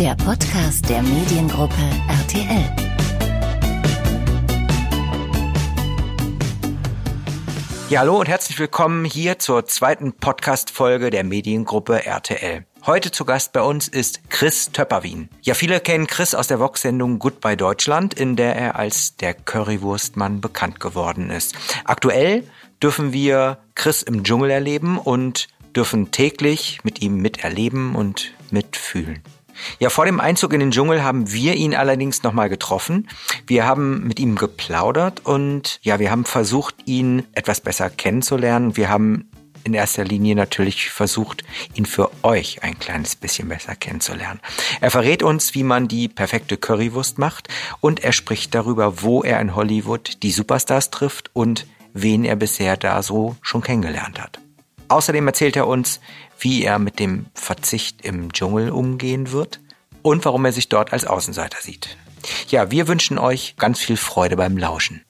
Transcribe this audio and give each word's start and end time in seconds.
der 0.00 0.14
Podcast 0.14 0.88
der 0.88 1.02
Mediengruppe 1.02 1.74
RTL. 2.08 2.74
Ja, 7.90 8.00
hallo 8.00 8.18
und 8.18 8.26
herzlich 8.26 8.58
willkommen 8.58 9.04
hier 9.04 9.38
zur 9.38 9.66
zweiten 9.66 10.14
Podcast-Folge 10.14 11.10
der 11.10 11.22
Mediengruppe 11.22 12.06
RTL. 12.06 12.64
Heute 12.86 13.10
zu 13.10 13.26
Gast 13.26 13.52
bei 13.52 13.60
uns 13.60 13.88
ist 13.88 14.30
Chris 14.30 14.72
Töpperwien. 14.72 15.28
Ja, 15.42 15.52
viele 15.52 15.80
kennen 15.80 16.06
Chris 16.06 16.34
aus 16.34 16.46
der 16.46 16.60
Vox-Sendung 16.60 17.18
Goodbye 17.18 17.58
Deutschland, 17.58 18.14
in 18.14 18.36
der 18.36 18.56
er 18.56 18.76
als 18.76 19.16
der 19.16 19.34
Currywurstmann 19.34 20.40
bekannt 20.40 20.80
geworden 20.80 21.28
ist. 21.28 21.54
Aktuell 21.84 22.44
dürfen 22.82 23.12
wir 23.12 23.58
Chris 23.74 24.02
im 24.02 24.24
Dschungel 24.24 24.48
erleben 24.48 24.98
und 24.98 25.48
dürfen 25.76 26.10
täglich 26.10 26.78
mit 26.84 27.02
ihm 27.02 27.16
miterleben 27.16 27.94
und 27.94 28.32
mitfühlen. 28.50 29.22
Ja, 29.78 29.90
vor 29.90 30.04
dem 30.04 30.20
Einzug 30.20 30.52
in 30.52 30.60
den 30.60 30.70
Dschungel 30.70 31.02
haben 31.02 31.32
wir 31.32 31.54
ihn 31.54 31.74
allerdings 31.74 32.22
nochmal 32.22 32.48
getroffen. 32.48 33.08
Wir 33.46 33.66
haben 33.66 34.06
mit 34.06 34.20
ihm 34.20 34.36
geplaudert 34.36 35.24
und 35.24 35.78
ja, 35.82 35.98
wir 35.98 36.10
haben 36.10 36.24
versucht, 36.24 36.74
ihn 36.86 37.26
etwas 37.32 37.60
besser 37.60 37.90
kennenzulernen. 37.90 38.76
Wir 38.76 38.88
haben 38.88 39.30
in 39.64 39.74
erster 39.74 40.04
Linie 40.04 40.34
natürlich 40.34 40.90
versucht, 40.90 41.44
ihn 41.74 41.86
für 41.86 42.10
euch 42.22 42.62
ein 42.62 42.78
kleines 42.78 43.14
bisschen 43.16 43.48
besser 43.48 43.74
kennenzulernen. 43.74 44.40
Er 44.80 44.90
verrät 44.90 45.22
uns, 45.22 45.54
wie 45.54 45.62
man 45.62 45.88
die 45.88 46.08
perfekte 46.08 46.56
Currywurst 46.56 47.18
macht 47.18 47.48
und 47.80 48.02
er 48.02 48.12
spricht 48.12 48.54
darüber, 48.54 49.02
wo 49.02 49.22
er 49.22 49.40
in 49.40 49.54
Hollywood 49.54 50.22
die 50.22 50.32
Superstars 50.32 50.90
trifft 50.90 51.30
und 51.34 51.66
wen 51.92 52.24
er 52.24 52.36
bisher 52.36 52.76
da 52.76 53.02
so 53.02 53.36
schon 53.42 53.62
kennengelernt 53.62 54.20
hat. 54.20 54.40
Außerdem 54.88 55.26
erzählt 55.26 55.56
er 55.56 55.68
uns, 55.68 56.00
wie 56.40 56.64
er 56.64 56.78
mit 56.78 56.98
dem 56.98 57.26
Verzicht 57.34 58.04
im 58.04 58.32
Dschungel 58.32 58.70
umgehen 58.70 59.32
wird 59.32 59.60
und 60.02 60.24
warum 60.24 60.44
er 60.44 60.52
sich 60.52 60.68
dort 60.68 60.92
als 60.92 61.06
Außenseiter 61.06 61.58
sieht. 61.60 61.96
Ja, 62.48 62.70
wir 62.70 62.88
wünschen 62.88 63.18
euch 63.18 63.54
ganz 63.56 63.78
viel 63.80 63.96
Freude 63.96 64.36
beim 64.36 64.56
Lauschen. 64.56 65.04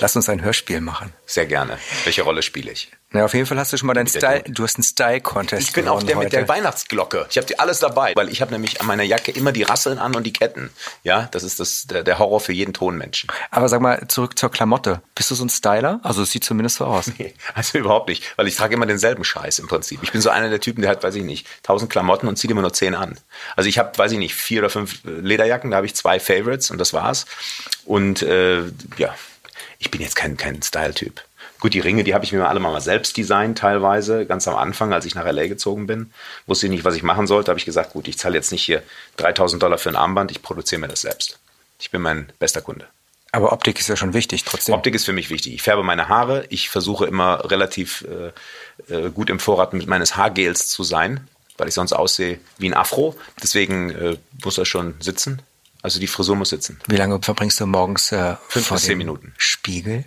Lass 0.00 0.16
uns 0.16 0.28
ein 0.28 0.42
Hörspiel 0.42 0.80
machen. 0.80 1.12
Sehr 1.26 1.46
gerne. 1.46 1.78
Welche 2.04 2.22
Rolle 2.22 2.42
spiele 2.42 2.70
ich? 2.72 2.90
Na, 3.14 3.24
auf 3.24 3.32
jeden 3.32 3.46
Fall 3.46 3.56
hast 3.58 3.72
du 3.72 3.76
schon 3.76 3.86
mal 3.86 3.94
deinen 3.94 4.08
Style, 4.08 4.42
du 4.48 4.64
hast 4.64 4.74
einen 4.74 4.82
Style-Contest 4.82 5.68
Ich 5.68 5.72
bin 5.72 5.86
auch 5.86 6.02
der 6.02 6.16
mit 6.16 6.32
der 6.32 6.48
Weihnachtsglocke. 6.48 7.26
Ich 7.30 7.36
habe 7.36 7.46
die 7.46 7.60
alles 7.60 7.78
dabei, 7.78 8.12
weil 8.16 8.28
ich 8.28 8.42
habe 8.42 8.50
nämlich 8.50 8.80
an 8.80 8.88
meiner 8.88 9.04
Jacke 9.04 9.30
immer 9.30 9.52
die 9.52 9.62
Rasseln 9.62 9.98
an 9.98 10.16
und 10.16 10.24
die 10.24 10.32
Ketten. 10.32 10.70
Ja, 11.04 11.28
das 11.30 11.44
ist 11.44 11.60
das, 11.60 11.86
der, 11.86 12.02
der 12.02 12.18
Horror 12.18 12.40
für 12.40 12.52
jeden 12.52 12.74
Tonmenschen. 12.74 13.30
Aber 13.52 13.68
sag 13.68 13.80
mal, 13.80 14.08
zurück 14.08 14.36
zur 14.36 14.50
Klamotte. 14.50 15.00
Bist 15.14 15.30
du 15.30 15.36
so 15.36 15.44
ein 15.44 15.48
Styler? 15.48 16.00
Also 16.02 16.22
es 16.22 16.32
sieht 16.32 16.42
zumindest 16.42 16.76
so 16.76 16.86
aus. 16.86 17.04
Nee, 17.16 17.32
also 17.54 17.78
überhaupt 17.78 18.08
nicht, 18.08 18.36
weil 18.36 18.48
ich 18.48 18.56
trage 18.56 18.74
immer 18.74 18.86
denselben 18.86 19.22
Scheiß 19.22 19.60
im 19.60 19.68
Prinzip. 19.68 20.00
Ich 20.02 20.10
bin 20.10 20.20
so 20.20 20.30
einer 20.30 20.50
der 20.50 20.58
Typen, 20.58 20.82
der 20.82 20.90
hat, 20.90 21.04
weiß 21.04 21.14
ich 21.14 21.22
nicht, 21.22 21.46
tausend 21.62 21.90
Klamotten 21.90 22.26
und 22.26 22.36
zieht 22.36 22.50
immer 22.50 22.62
nur 22.62 22.72
zehn 22.72 22.96
an. 22.96 23.20
Also 23.54 23.68
ich 23.68 23.78
habe, 23.78 23.96
weiß 23.96 24.10
ich 24.10 24.18
nicht, 24.18 24.34
vier 24.34 24.62
oder 24.62 24.70
fünf 24.70 24.98
Lederjacken, 25.04 25.70
da 25.70 25.76
habe 25.76 25.86
ich 25.86 25.94
zwei 25.94 26.18
Favorites 26.18 26.72
und 26.72 26.78
das 26.78 26.92
war's. 26.92 27.26
Und 27.84 28.22
äh, 28.22 28.64
ja, 28.96 29.14
ich 29.84 29.90
bin 29.90 30.00
jetzt 30.00 30.16
kein, 30.16 30.36
kein 30.36 30.62
Style-Typ. 30.62 31.22
Gut, 31.60 31.74
die 31.74 31.80
Ringe, 31.80 32.04
die 32.04 32.14
habe 32.14 32.24
ich 32.24 32.32
mir 32.32 32.48
alle 32.48 32.60
mal 32.60 32.80
selbst 32.80 33.16
designt 33.16 33.58
teilweise, 33.58 34.26
ganz 34.26 34.48
am 34.48 34.56
Anfang, 34.56 34.92
als 34.92 35.04
ich 35.04 35.14
nach 35.14 35.26
L.A. 35.26 35.46
gezogen 35.46 35.86
bin. 35.86 36.12
Wusste 36.46 36.66
ich 36.66 36.70
nicht, 36.70 36.84
was 36.84 36.96
ich 36.96 37.02
machen 37.02 37.26
sollte, 37.26 37.50
habe 37.50 37.58
ich 37.58 37.66
gesagt, 37.66 37.92
gut, 37.92 38.08
ich 38.08 38.18
zahle 38.18 38.34
jetzt 38.34 38.50
nicht 38.50 38.64
hier 38.64 38.82
3000 39.18 39.62
Dollar 39.62 39.78
für 39.78 39.90
ein 39.90 39.96
Armband, 39.96 40.30
ich 40.30 40.42
produziere 40.42 40.80
mir 40.80 40.88
das 40.88 41.02
selbst. 41.02 41.38
Ich 41.78 41.90
bin 41.90 42.00
mein 42.00 42.32
bester 42.38 42.62
Kunde. 42.62 42.86
Aber 43.32 43.52
Optik 43.52 43.78
ist 43.78 43.88
ja 43.88 43.96
schon 43.96 44.14
wichtig 44.14 44.44
trotzdem. 44.44 44.74
Optik 44.74 44.94
ist 44.94 45.04
für 45.04 45.12
mich 45.12 45.28
wichtig. 45.28 45.54
Ich 45.54 45.62
färbe 45.62 45.82
meine 45.82 46.08
Haare. 46.08 46.46
Ich 46.50 46.70
versuche 46.70 47.04
immer 47.04 47.50
relativ 47.50 48.06
äh, 48.88 48.94
äh, 48.94 49.10
gut 49.10 49.28
im 49.28 49.40
Vorrat 49.40 49.72
mit 49.72 49.86
meines 49.86 50.16
Haargels 50.16 50.68
zu 50.68 50.84
sein, 50.84 51.26
weil 51.58 51.68
ich 51.68 51.74
sonst 51.74 51.92
aussehe 51.92 52.38
wie 52.58 52.68
ein 52.68 52.74
Afro. 52.74 53.16
Deswegen 53.42 53.90
äh, 53.90 54.16
muss 54.44 54.54
das 54.54 54.68
schon 54.68 54.94
sitzen. 55.00 55.42
Also 55.84 56.00
die 56.00 56.06
Frisur 56.06 56.34
muss 56.34 56.48
sitzen. 56.48 56.80
Wie 56.86 56.96
lange 56.96 57.20
verbringst 57.20 57.60
du 57.60 57.66
morgens 57.66 58.10
äh, 58.10 58.36
Fünf 58.48 58.70
bis 58.70 58.84
zehn 58.84 58.96
Minuten. 58.96 59.34
Spiegel? 59.36 60.06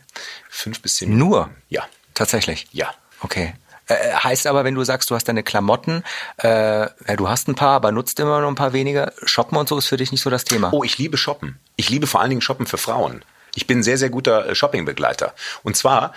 Fünf 0.49 0.81
bis 0.81 0.95
zehn 0.95 1.09
Minuten. 1.09 1.29
Nur? 1.29 1.49
Ja. 1.69 1.83
Tatsächlich? 2.15 2.65
Ja. 2.71 2.95
Okay. 3.19 3.53
Äh, 3.85 4.13
heißt 4.15 4.47
aber, 4.47 4.63
wenn 4.63 4.73
du 4.73 4.83
sagst, 4.83 5.11
du 5.11 5.13
hast 5.13 5.25
deine 5.25 5.43
Klamotten, 5.43 6.03
äh, 6.37 6.47
ja, 6.47 7.15
du 7.15 7.29
hast 7.29 7.47
ein 7.47 7.53
paar, 7.53 7.75
aber 7.75 7.91
nutzt 7.91 8.19
immer 8.19 8.41
noch 8.41 8.47
ein 8.47 8.55
paar 8.55 8.73
weniger. 8.73 9.13
Shoppen 9.21 9.55
und 9.55 9.69
so 9.69 9.77
ist 9.77 9.85
für 9.85 9.97
dich 9.97 10.11
nicht 10.11 10.21
so 10.21 10.31
das 10.31 10.45
Thema. 10.45 10.73
Oh, 10.73 10.83
ich 10.83 10.97
liebe 10.97 11.15
Shoppen. 11.15 11.59
Ich 11.75 11.91
liebe 11.91 12.07
vor 12.07 12.21
allen 12.21 12.31
Dingen 12.31 12.41
Shoppen 12.41 12.65
für 12.65 12.79
Frauen. 12.79 13.23
Ich 13.53 13.67
bin 13.67 13.77
ein 13.77 13.83
sehr, 13.83 13.99
sehr 13.99 14.09
guter 14.09 14.49
äh, 14.49 14.55
Shoppingbegleiter. 14.55 15.35
Und 15.61 15.77
zwar 15.77 16.11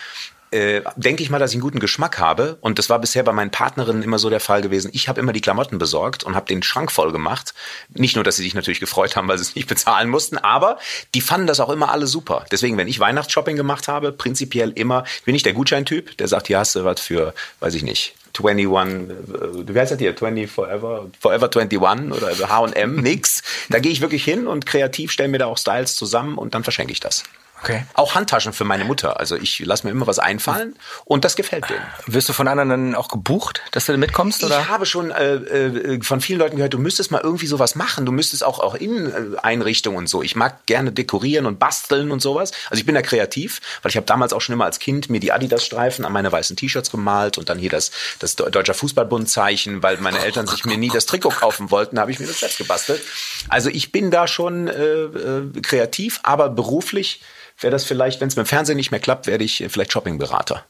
äh, 0.50 0.83
denke 0.97 1.22
ich 1.22 1.31
mal, 1.31 1.38
dass 1.38 1.50
ich 1.50 1.56
einen 1.56 1.62
guten 1.62 1.81
Geschmack 1.81 2.19
habe. 2.19 2.59
Und 2.61 2.78
das 2.78 2.91
war 2.91 2.99
bisher 2.99 3.22
bei 3.22 3.33
meinen 3.33 3.50
Partnerinnen 3.50 4.03
immer 4.03 4.19
so 4.19 4.31
der 4.31 4.41
Fall 4.41 4.62
gewesen. 4.62 4.91
Ich 4.93 5.09
habe 5.09 5.21
immer 5.21 5.33
die 5.33 5.41
Klamotten 5.41 5.78
besorgt 5.78 6.25
und 6.25 6.34
habe 6.34 6.47
den 6.47 6.62
Schrank 6.62 6.91
voll 6.91 7.12
gemacht. 7.12 7.55
Nicht 7.91 8.16
nur, 8.16 8.25
dass 8.25 8.37
sie 8.37 8.43
sich 8.43 8.55
natürlich 8.55 8.81
gefreut 8.81 9.16
haben, 9.16 9.28
weil 9.28 9.39
sie 9.39 9.43
es 9.43 9.55
nicht 9.55 9.69
bezahlen 9.69 10.09
mussten, 10.09 10.39
aber 10.39 10.78
die 11.15 11.21
fanden 11.21 11.47
das 11.47 11.60
auch 11.60 11.71
immer 11.71 11.91
alle 11.91 12.06
super. 12.06 12.44
Deswegen, 12.50 12.77
wenn 12.77 12.89
ich 12.89 13.00
Weihnachtsshopping 13.00 13.56
gemacht 13.56 13.89
habe, 13.89 14.12
prinzipiell 14.12 14.71
immer, 14.71 15.05
bin 15.25 15.34
ich 15.34 15.43
der 15.43 15.53
Gutscheintyp, 15.53 16.16
der 16.19 16.28
sagt, 16.28 16.49
hier 16.49 16.59
hast 16.59 16.75
du 16.75 16.84
was 16.84 17.00
für, 17.00 17.34
weiß 17.60 17.75
ich 17.75 17.83
nicht, 17.83 18.15
21, 18.39 19.11
äh, 19.11 19.75
wie 19.75 19.79
heißt 19.79 19.93
das 19.93 19.99
hier? 19.99 20.17
20 20.17 20.51
Forever, 20.51 21.07
Forever 21.19 21.51
21 21.55 21.81
oder 22.13 22.49
H&M, 22.49 22.97
nix. 23.03 23.43
Da 23.69 23.79
gehe 23.79 23.93
ich 23.93 24.01
wirklich 24.01 24.25
hin 24.25 24.47
und 24.47 24.67
kreativ 24.67 25.11
stelle 25.11 25.29
mir 25.29 25.39
da 25.39 25.47
auch 25.47 25.59
Styles 25.59 25.97
zusammen 25.97 26.39
und 26.39 26.55
dann 26.55 26.65
verschenke 26.65 26.93
ich 26.93 27.01
das. 27.01 27.25
Okay. 27.63 27.85
Auch 27.95 28.15
Handtaschen 28.15 28.53
für 28.53 28.65
meine 28.65 28.85
Mutter. 28.85 29.21
Also 29.21 29.37
ich 29.37 29.59
lasse 29.61 29.87
mir 29.87 29.91
immer 29.91 30.07
was 30.07 30.19
einfallen 30.19 30.77
und 31.05 31.25
das 31.27 31.37
gefällt 31.37 31.69
denen. 31.69 31.83
Wirst 32.07 32.29
du 32.29 32.33
von 32.33 32.49
anderen 32.49 32.71
dann 32.71 32.95
auch 32.95 33.09
gebucht, 33.09 33.61
dass 33.73 33.85
du 33.85 33.97
mitkommst? 33.99 34.43
Oder? 34.45 34.61
Ich 34.61 34.69
habe 34.69 34.87
schon 34.87 35.11
äh, 35.11 35.35
äh, 35.35 36.03
von 36.03 36.23
vielen 36.23 36.39
Leuten 36.39 36.57
gehört, 36.57 36.73
du 36.73 36.79
müsstest 36.79 37.11
mal 37.11 37.21
irgendwie 37.23 37.47
sowas 37.47 37.75
machen. 37.75 38.07
Du 38.07 38.13
müsstest 38.13 38.45
auch, 38.45 38.61
auch 38.61 38.75
Inneneinrichtungen 38.75 39.99
und 39.99 40.07
so. 40.09 40.23
Ich 40.23 40.37
mag 40.37 40.65
gerne 40.65 40.91
dekorieren 40.91 41.45
und 41.45 41.59
basteln 41.59 42.11
und 42.11 42.21
sowas. 42.21 42.53
Also 42.71 42.81
ich 42.81 42.87
bin 42.87 42.95
da 42.95 43.03
kreativ, 43.03 43.61
weil 43.83 43.91
ich 43.91 43.97
habe 43.97 44.07
damals 44.07 44.33
auch 44.33 44.41
schon 44.41 44.55
immer 44.55 44.65
als 44.65 44.79
Kind 44.79 45.11
mir 45.11 45.21
die 45.21 45.33
Adidas-Streifen 45.33 46.07
an 46.07 46.13
meine 46.13 46.33
weißen 46.33 46.57
T-Shirts 46.57 46.91
gemalt 46.91 47.37
und 47.37 47.51
dann 47.51 47.59
hier 47.59 47.71
das, 47.71 47.91
das 48.21 48.37
Deutscher 48.37 48.75
Fußballbund-Zeichen, 48.75 49.83
weil 49.83 49.97
meine 49.97 50.21
Eltern 50.21 50.47
sich 50.47 50.65
mir 50.65 50.77
nie 50.77 50.91
das 50.91 51.07
Trikot 51.07 51.31
kaufen 51.31 51.71
wollten, 51.71 51.99
habe 51.99 52.13
ich 52.13 52.21
mir 52.21 52.27
das 52.27 52.41
selbst 52.41 52.59
gebastelt. 52.59 53.01
Also 53.49 53.71
ich 53.71 53.93
bin 53.93 54.11
da 54.11 54.29
schon 54.29 54.69
äh, 54.69 54.73
äh, 54.73 55.61
kreativ, 55.63 56.21
aber 56.23 56.51
beruflich 56.51 57.23
wäre 57.59 57.71
das 57.71 57.85
vielleicht, 57.85 58.21
wenn 58.21 58.29
es 58.29 58.37
mit 58.37 58.47
dem 58.47 58.49
Fernsehen 58.49 58.77
nicht 58.77 58.91
mehr 58.91 59.01
klappt, 59.01 59.27
werde 59.27 59.43
ich 59.43 59.65
vielleicht 59.71 59.93
Shoppingberater. 59.93 60.65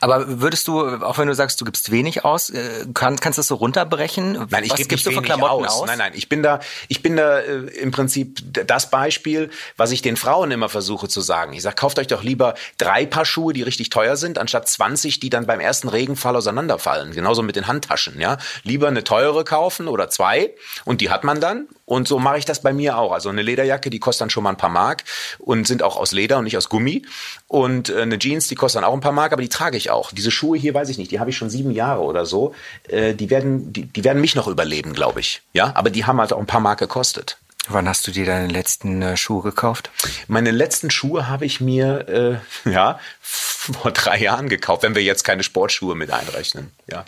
Aber 0.00 0.40
würdest 0.40 0.68
du, 0.68 0.80
auch 0.80 1.18
wenn 1.18 1.28
du 1.28 1.34
sagst, 1.34 1.60
du 1.60 1.64
gibst 1.64 1.90
wenig 1.90 2.24
aus, 2.24 2.50
äh, 2.50 2.86
kann, 2.94 3.16
kannst 3.16 3.38
du 3.38 3.40
das 3.40 3.46
so 3.46 3.54
runterbrechen? 3.56 4.46
Nein, 4.50 4.64
ich 4.64 4.74
gebe 4.74 4.92
nicht 4.94 5.06
du 5.06 5.10
wenig 5.10 5.24
Klamotten 5.24 5.66
aus. 5.66 5.80
aus? 5.80 5.86
Nein, 5.86 5.98
nein, 5.98 6.12
ich 6.14 6.28
bin 6.28 6.42
da, 6.42 6.60
ich 6.88 7.02
bin 7.02 7.16
da 7.16 7.38
äh, 7.38 7.58
im 7.80 7.90
Prinzip 7.90 8.40
das 8.66 8.90
Beispiel, 8.90 9.50
was 9.76 9.90
ich 9.92 10.02
den 10.02 10.16
Frauen 10.16 10.50
immer 10.50 10.68
versuche 10.68 11.08
zu 11.08 11.20
sagen. 11.20 11.52
Ich 11.52 11.62
sage, 11.62 11.76
kauft 11.76 11.98
euch 11.98 12.06
doch 12.06 12.22
lieber 12.22 12.54
drei 12.78 13.06
Paar 13.06 13.24
Schuhe, 13.24 13.52
die 13.52 13.62
richtig 13.62 13.90
teuer 13.90 14.16
sind, 14.16 14.38
anstatt 14.38 14.68
20, 14.68 15.20
die 15.20 15.30
dann 15.30 15.46
beim 15.46 15.60
ersten 15.60 15.88
Regenfall 15.88 16.36
auseinanderfallen. 16.36 17.12
Genauso 17.12 17.42
mit 17.42 17.56
den 17.56 17.66
Handtaschen, 17.66 18.20
ja. 18.20 18.38
Lieber 18.64 18.88
eine 18.88 19.04
teure 19.04 19.44
kaufen 19.44 19.88
oder 19.88 20.10
zwei 20.10 20.52
und 20.84 21.00
die 21.00 21.10
hat 21.10 21.24
man 21.24 21.40
dann. 21.40 21.68
Und 21.84 22.06
so 22.06 22.20
mache 22.20 22.38
ich 22.38 22.44
das 22.44 22.62
bei 22.62 22.72
mir 22.72 22.96
auch. 22.98 23.10
Also 23.10 23.30
eine 23.30 23.42
Lederjacke, 23.42 23.90
die 23.90 23.98
kostet 23.98 24.20
dann 24.20 24.30
schon 24.30 24.44
mal 24.44 24.50
ein 24.50 24.56
paar 24.56 24.70
Mark 24.70 25.02
und 25.38 25.66
sind 25.66 25.82
auch 25.82 25.96
aus 25.96 26.12
Leder 26.12 26.38
und 26.38 26.44
nicht 26.44 26.56
aus 26.56 26.68
Gummi. 26.68 27.04
Und 27.48 27.88
äh, 27.88 28.02
eine 28.02 28.16
Jeans, 28.16 28.46
die 28.46 28.54
kostet 28.54 28.82
dann 28.82 28.88
auch 28.88 28.94
ein 28.94 29.00
paar 29.00 29.10
Mark, 29.10 29.32
aber 29.32 29.42
die 29.42 29.48
trage 29.60 29.76
ich 29.76 29.90
auch. 29.90 30.10
Diese 30.12 30.30
Schuhe 30.30 30.56
hier, 30.56 30.72
weiß 30.72 30.88
ich 30.88 30.96
nicht, 30.96 31.10
die 31.10 31.20
habe 31.20 31.28
ich 31.28 31.36
schon 31.36 31.50
sieben 31.50 31.70
Jahre 31.70 32.00
oder 32.00 32.24
so. 32.24 32.54
Äh, 32.88 33.14
die 33.14 33.28
werden, 33.28 33.72
die, 33.72 33.84
die 33.84 34.04
werden 34.04 34.20
mich 34.20 34.34
noch 34.34 34.48
überleben, 34.48 34.94
glaube 34.94 35.20
ich. 35.20 35.42
Ja, 35.52 35.72
aber 35.74 35.90
die 35.90 36.06
haben 36.06 36.18
halt 36.18 36.32
auch 36.32 36.38
ein 36.38 36.46
paar 36.46 36.60
Mark 36.60 36.78
gekostet. 36.78 37.36
Wann 37.68 37.86
hast 37.86 38.06
du 38.06 38.10
dir 38.10 38.24
deine 38.24 38.46
letzten 38.46 39.02
äh, 39.02 39.16
Schuhe 39.18 39.42
gekauft? 39.42 39.90
Meine 40.28 40.50
letzten 40.50 40.90
Schuhe 40.90 41.28
habe 41.28 41.44
ich 41.44 41.60
mir 41.60 42.40
äh, 42.64 42.70
ja 42.70 42.98
vor 43.20 43.90
drei 43.90 44.18
Jahren 44.18 44.48
gekauft, 44.48 44.82
wenn 44.82 44.94
wir 44.94 45.02
jetzt 45.02 45.24
keine 45.24 45.42
Sportschuhe 45.42 45.94
mit 45.94 46.10
einrechnen. 46.10 46.70
Ja. 46.86 47.04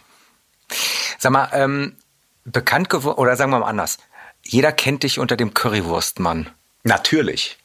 Sag 1.18 1.32
mal, 1.32 1.48
ähm, 1.54 1.96
bekannt 2.44 2.90
geworden, 2.90 3.18
oder 3.18 3.36
sagen 3.36 3.50
wir 3.50 3.60
mal 3.60 3.66
anders. 3.66 3.98
Jeder 4.42 4.72
kennt 4.72 5.04
dich 5.04 5.18
unter 5.18 5.36
dem 5.36 5.54
Currywurstmann. 5.54 6.50
Natürlich. 6.82 7.56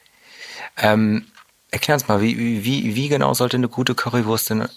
Ähm, 0.77 1.25
erklär 1.71 1.95
uns 1.95 2.07
mal, 2.07 2.21
wie, 2.21 2.63
wie, 2.63 2.95
wie 2.95 3.09
genau 3.09 3.33
sollte 3.33 3.57
eine 3.57 3.69
gute 3.69 3.95
Currywurst 3.95 4.49
denn 4.49 4.67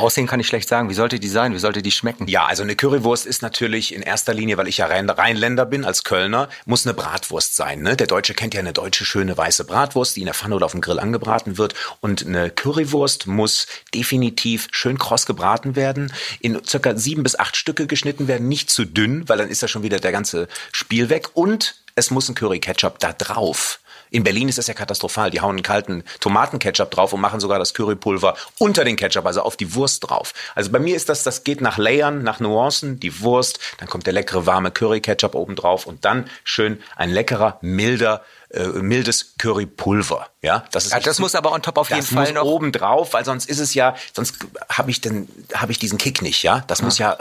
aussehen, 0.00 0.26
kann 0.26 0.40
ich 0.40 0.46
schlecht 0.46 0.68
sagen. 0.68 0.88
Wie 0.88 0.94
sollte 0.94 1.20
die 1.20 1.28
sein? 1.28 1.54
Wie 1.54 1.58
sollte 1.58 1.82
die 1.82 1.90
schmecken? 1.90 2.26
Ja, 2.26 2.46
also 2.46 2.62
eine 2.62 2.74
Currywurst 2.74 3.26
ist 3.26 3.42
natürlich 3.42 3.94
in 3.94 4.02
erster 4.02 4.34
Linie, 4.34 4.56
weil 4.56 4.68
ich 4.68 4.78
ja 4.78 4.86
Rhein 4.86 5.08
Rheinländer 5.08 5.66
bin 5.66 5.84
als 5.84 6.04
Kölner, 6.04 6.48
muss 6.64 6.86
eine 6.86 6.94
Bratwurst 6.94 7.54
sein. 7.54 7.82
Ne? 7.82 7.96
Der 7.96 8.06
Deutsche 8.06 8.34
kennt 8.34 8.54
ja 8.54 8.60
eine 8.60 8.72
deutsche 8.72 9.04
schöne 9.04 9.36
weiße 9.36 9.64
Bratwurst, 9.64 10.16
die 10.16 10.20
in 10.20 10.26
der 10.26 10.34
Pfanne 10.34 10.54
oder 10.54 10.66
auf 10.66 10.72
dem 10.72 10.80
Grill 10.80 10.98
angebraten 10.98 11.58
wird. 11.58 11.74
Und 12.00 12.26
eine 12.26 12.50
Currywurst 12.50 13.26
muss 13.26 13.66
definitiv 13.94 14.68
schön 14.72 14.98
kross 14.98 15.26
gebraten 15.26 15.76
werden, 15.76 16.12
in 16.40 16.60
circa 16.64 16.96
sieben 16.96 17.22
bis 17.22 17.38
acht 17.38 17.56
Stücke 17.56 17.86
geschnitten 17.86 18.26
werden, 18.28 18.48
nicht 18.48 18.70
zu 18.70 18.84
dünn, 18.84 19.28
weil 19.28 19.38
dann 19.38 19.50
ist 19.50 19.62
ja 19.62 19.68
schon 19.68 19.82
wieder 19.82 20.00
der 20.00 20.12
ganze 20.12 20.48
Spiel 20.72 21.10
weg. 21.10 21.28
Und 21.34 21.76
es 21.94 22.10
muss 22.10 22.28
ein 22.28 22.34
Curry-Ketchup 22.34 22.98
da 22.98 23.12
drauf. 23.12 23.80
In 24.10 24.24
Berlin 24.24 24.48
ist 24.48 24.58
das 24.58 24.66
ja 24.66 24.74
katastrophal. 24.74 25.30
Die 25.30 25.40
hauen 25.40 25.56
einen 25.56 25.62
kalten 25.62 26.04
Tomatenketchup 26.20 26.90
drauf 26.90 27.12
und 27.12 27.20
machen 27.20 27.40
sogar 27.40 27.58
das 27.58 27.74
Currypulver 27.74 28.36
unter 28.58 28.84
den 28.84 28.96
Ketchup, 28.96 29.26
also 29.26 29.42
auf 29.42 29.56
die 29.56 29.74
Wurst 29.74 30.08
drauf. 30.08 30.34
Also 30.54 30.70
bei 30.70 30.78
mir 30.78 30.96
ist 30.96 31.08
das, 31.08 31.22
das 31.22 31.44
geht 31.44 31.60
nach 31.60 31.78
Layern, 31.78 32.22
nach 32.22 32.40
Nuancen, 32.40 33.00
die 33.00 33.20
Wurst, 33.20 33.58
dann 33.78 33.88
kommt 33.88 34.06
der 34.06 34.12
leckere 34.12 34.46
warme 34.46 34.70
Curry-Ketchup 34.70 35.34
oben 35.34 35.56
drauf 35.56 35.86
und 35.86 36.04
dann 36.04 36.28
schön 36.44 36.82
ein 36.96 37.10
leckerer, 37.10 37.58
milder, 37.60 38.24
äh, 38.50 38.66
mildes 38.66 39.34
Currypulver. 39.38 40.28
Ja, 40.42 40.64
das 40.72 40.86
ist. 40.86 40.92
Ja, 40.92 41.00
das 41.00 41.18
muss 41.18 41.34
aber 41.34 41.52
on 41.52 41.62
top 41.62 41.78
auf 41.78 41.90
jeden 41.90 42.02
Fall 42.02 42.32
noch 42.32 42.44
oben 42.44 42.72
drauf, 42.72 43.12
weil 43.12 43.24
sonst 43.24 43.48
ist 43.48 43.58
es 43.58 43.74
ja, 43.74 43.94
sonst 44.12 44.36
habe 44.68 44.90
ich 44.90 45.00
den, 45.00 45.28
habe 45.54 45.70
ich 45.72 45.78
diesen 45.78 45.98
Kick 45.98 46.22
nicht. 46.22 46.42
Ja, 46.42 46.64
das 46.66 46.80
ja. 46.80 46.84
muss 46.84 46.98
ja 46.98 47.16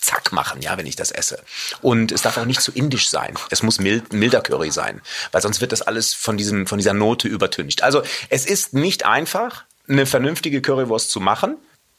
zack 0.00 0.32
machen, 0.32 0.62
ja, 0.62 0.76
wenn 0.76 0.86
ich 0.86 0.96
das 0.96 1.10
esse. 1.10 1.42
Und 1.82 2.12
es 2.12 2.22
darf 2.22 2.36
auch 2.38 2.44
nicht 2.44 2.62
zu 2.62 2.72
indisch 2.72 3.08
sein. 3.08 3.34
Es 3.50 3.62
muss 3.62 3.78
mild, 3.78 4.12
milder 4.12 4.40
Curry 4.40 4.70
sein, 4.70 5.00
weil 5.32 5.42
sonst 5.42 5.60
wird 5.60 5.72
das 5.72 5.82
alles 5.82 6.14
von 6.14 6.36
diesem, 6.36 6.66
von 6.66 6.78
dieser 6.78 6.94
Note 6.94 7.28
übertüncht. 7.28 7.82
Also 7.82 8.02
es 8.28 8.46
ist 8.46 8.74
nicht 8.74 9.04
einfach, 9.04 9.64
eine 9.88 10.06
vernünftige 10.06 10.62
Currywurst 10.62 11.10
zu 11.10 11.20
machen, 11.20 11.56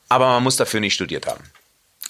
aber 0.09 0.27
man 0.27 0.43
muss 0.43 0.55
dafür 0.55 0.79
nicht 0.79 0.93
studiert 0.93 1.27
haben. 1.27 1.43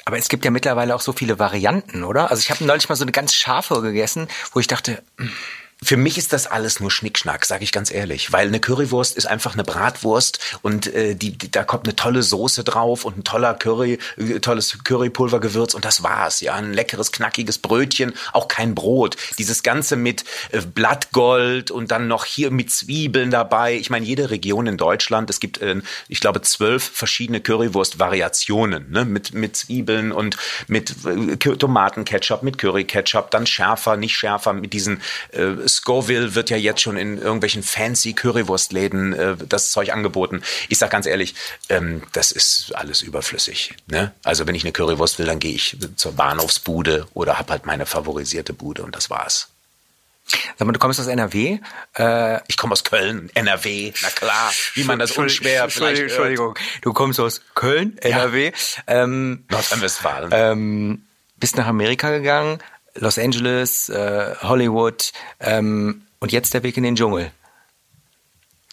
Aber 0.05 0.17
es 0.17 0.29
gibt 0.29 0.45
ja 0.45 0.51
mittlerweile 0.51 0.95
auch 0.95 1.01
so 1.01 1.13
viele 1.13 1.37
Varianten, 1.39 2.03
oder? 2.03 2.31
Also 2.31 2.41
ich 2.41 2.49
habe 2.49 2.63
neulich 2.65 2.89
mal 2.89 2.95
so 2.95 3.03
eine 3.03 3.11
ganz 3.11 3.33
scharfe 3.33 3.81
gegessen, 3.81 4.27
wo 4.53 4.59
ich 4.59 4.67
dachte, 4.67 5.03
mh 5.17 5.25
hm, 5.25 5.33
für 5.83 5.97
mich 5.97 6.19
ist 6.19 6.31
das 6.31 6.45
alles 6.45 6.79
nur 6.79 6.91
Schnickschnack, 6.91 7.43
sage 7.43 7.63
ich 7.63 7.71
ganz 7.71 7.91
ehrlich, 7.91 8.31
weil 8.31 8.47
eine 8.47 8.59
Currywurst 8.59 9.17
ist 9.17 9.25
einfach 9.25 9.53
eine 9.53 9.63
Bratwurst 9.63 10.39
und 10.61 10.85
äh, 10.93 11.15
die, 11.15 11.31
die, 11.31 11.49
da 11.49 11.63
kommt 11.63 11.87
eine 11.87 11.95
tolle 11.95 12.21
Soße 12.21 12.63
drauf 12.63 13.03
und 13.03 13.17
ein 13.17 13.23
toller 13.23 13.55
Curry, 13.55 13.97
äh, 14.17 14.39
tolles 14.39 14.77
Currypulvergewürz 14.83 15.73
und 15.73 15.83
das 15.83 16.03
war's. 16.03 16.39
Ja, 16.41 16.53
ein 16.53 16.71
leckeres 16.71 17.11
knackiges 17.11 17.57
Brötchen, 17.57 18.13
auch 18.31 18.47
kein 18.47 18.75
Brot. 18.75 19.17
Dieses 19.39 19.63
ganze 19.63 19.95
mit 19.95 20.23
äh, 20.51 20.61
Blattgold 20.61 21.71
und 21.71 21.89
dann 21.89 22.07
noch 22.07 22.25
hier 22.25 22.51
mit 22.51 22.69
Zwiebeln 22.69 23.31
dabei. 23.31 23.73
Ich 23.73 23.89
meine, 23.89 24.05
jede 24.05 24.29
Region 24.29 24.67
in 24.67 24.77
Deutschland, 24.77 25.31
es 25.31 25.39
gibt, 25.39 25.61
äh, 25.61 25.81
ich 26.07 26.19
glaube, 26.19 26.41
zwölf 26.41 26.83
verschiedene 26.83 27.41
Currywurst-Variationen 27.41 28.91
ne? 28.91 29.03
mit 29.03 29.33
mit 29.33 29.57
Zwiebeln 29.57 30.11
und 30.11 30.37
mit 30.67 30.93
äh, 31.05 31.37
Tomatenketchup, 31.37 32.43
mit 32.43 32.59
Curryketchup, 32.59 33.31
dann 33.31 33.47
schärfer, 33.47 33.97
nicht 33.97 34.15
schärfer, 34.15 34.53
mit 34.53 34.73
diesen 34.73 35.01
äh, 35.31 35.70
Scoville 35.71 36.35
wird 36.35 36.49
ja 36.49 36.57
jetzt 36.57 36.81
schon 36.81 36.97
in 36.97 37.17
irgendwelchen 37.17 37.63
fancy 37.63 38.13
Currywurstläden 38.13 39.13
äh, 39.13 39.37
das 39.37 39.71
Zeug 39.71 39.91
angeboten. 39.93 40.41
Ich 40.69 40.77
sag 40.77 40.91
ganz 40.91 41.05
ehrlich, 41.05 41.35
ähm, 41.69 42.03
das 42.13 42.31
ist 42.31 42.73
alles 42.75 43.01
überflüssig. 43.01 43.75
Ne? 43.87 44.11
Also 44.23 44.47
wenn 44.47 44.55
ich 44.55 44.63
eine 44.63 44.71
Currywurst 44.71 45.19
will, 45.19 45.25
dann 45.25 45.39
gehe 45.39 45.53
ich 45.53 45.77
zur 45.95 46.13
Bahnhofsbude 46.13 47.07
oder 47.13 47.39
hab 47.39 47.49
halt 47.49 47.65
meine 47.65 47.85
favorisierte 47.85 48.53
Bude 48.53 48.83
und 48.83 48.95
das 48.95 49.09
war's. 49.09 49.49
Sag 50.57 50.65
mal, 50.65 50.71
du 50.71 50.79
kommst 50.79 50.99
aus 50.99 51.07
NRW? 51.07 51.59
Äh, 51.97 52.39
ich 52.47 52.57
komme 52.57 52.73
aus 52.73 52.83
Köln, 52.83 53.29
NRW, 53.33 53.91
na 54.01 54.09
klar, 54.09 54.51
wie 54.75 54.83
man 54.83 54.99
das 54.99 55.11
unschwer 55.11 55.69
vielleicht 55.69 56.01
Entschuldigung, 56.01 56.57
du 56.81 56.93
kommst 56.93 57.19
aus 57.19 57.41
Köln, 57.55 57.97
NRW. 57.97 58.51
Ja. 58.87 59.03
Ähm, 59.03 59.45
Nordrhein-Westfalen. 59.49 60.29
Ähm, 60.31 61.05
bist 61.37 61.57
nach 61.57 61.67
Amerika 61.67 62.11
gegangen, 62.11 62.59
Los 62.95 63.17
Angeles, 63.17 63.89
äh, 63.89 64.35
Hollywood 64.41 65.11
ähm, 65.39 66.03
und 66.19 66.31
jetzt 66.31 66.53
der 66.53 66.63
Weg 66.63 66.77
in 66.77 66.83
den 66.83 66.95
Dschungel. 66.95 67.31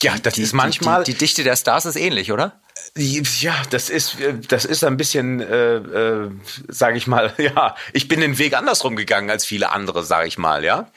Ja, 0.03 0.17
das 0.19 0.35
die, 0.35 0.43
ist 0.43 0.53
manchmal. 0.53 1.05
Die, 1.05 1.13
die, 1.13 1.19
Dichte 1.19 1.43
der 1.43 1.57
Stars 1.57 1.85
ist 1.85 1.97
ähnlich, 1.97 2.31
oder? 2.31 2.61
Ja, 2.97 3.61
das 3.71 3.91
ist, 3.91 4.17
das 4.49 4.65
ist 4.65 4.85
ein 4.85 4.97
bisschen, 4.97 5.41
äh, 5.41 5.77
äh, 5.77 6.31
sage 6.69 6.97
ich 6.97 7.07
mal, 7.07 7.35
ja, 7.39 7.75
ich 7.93 8.09
bin 8.09 8.21
den 8.21 8.39
Weg 8.39 8.55
andersrum 8.55 8.97
gegangen 8.97 9.31
als 9.31 9.45
viele 9.45 9.71
andere, 9.71 10.05
sage 10.05 10.29
ich 10.29 10.39
mal, 10.39 10.65
ja. 10.65 10.91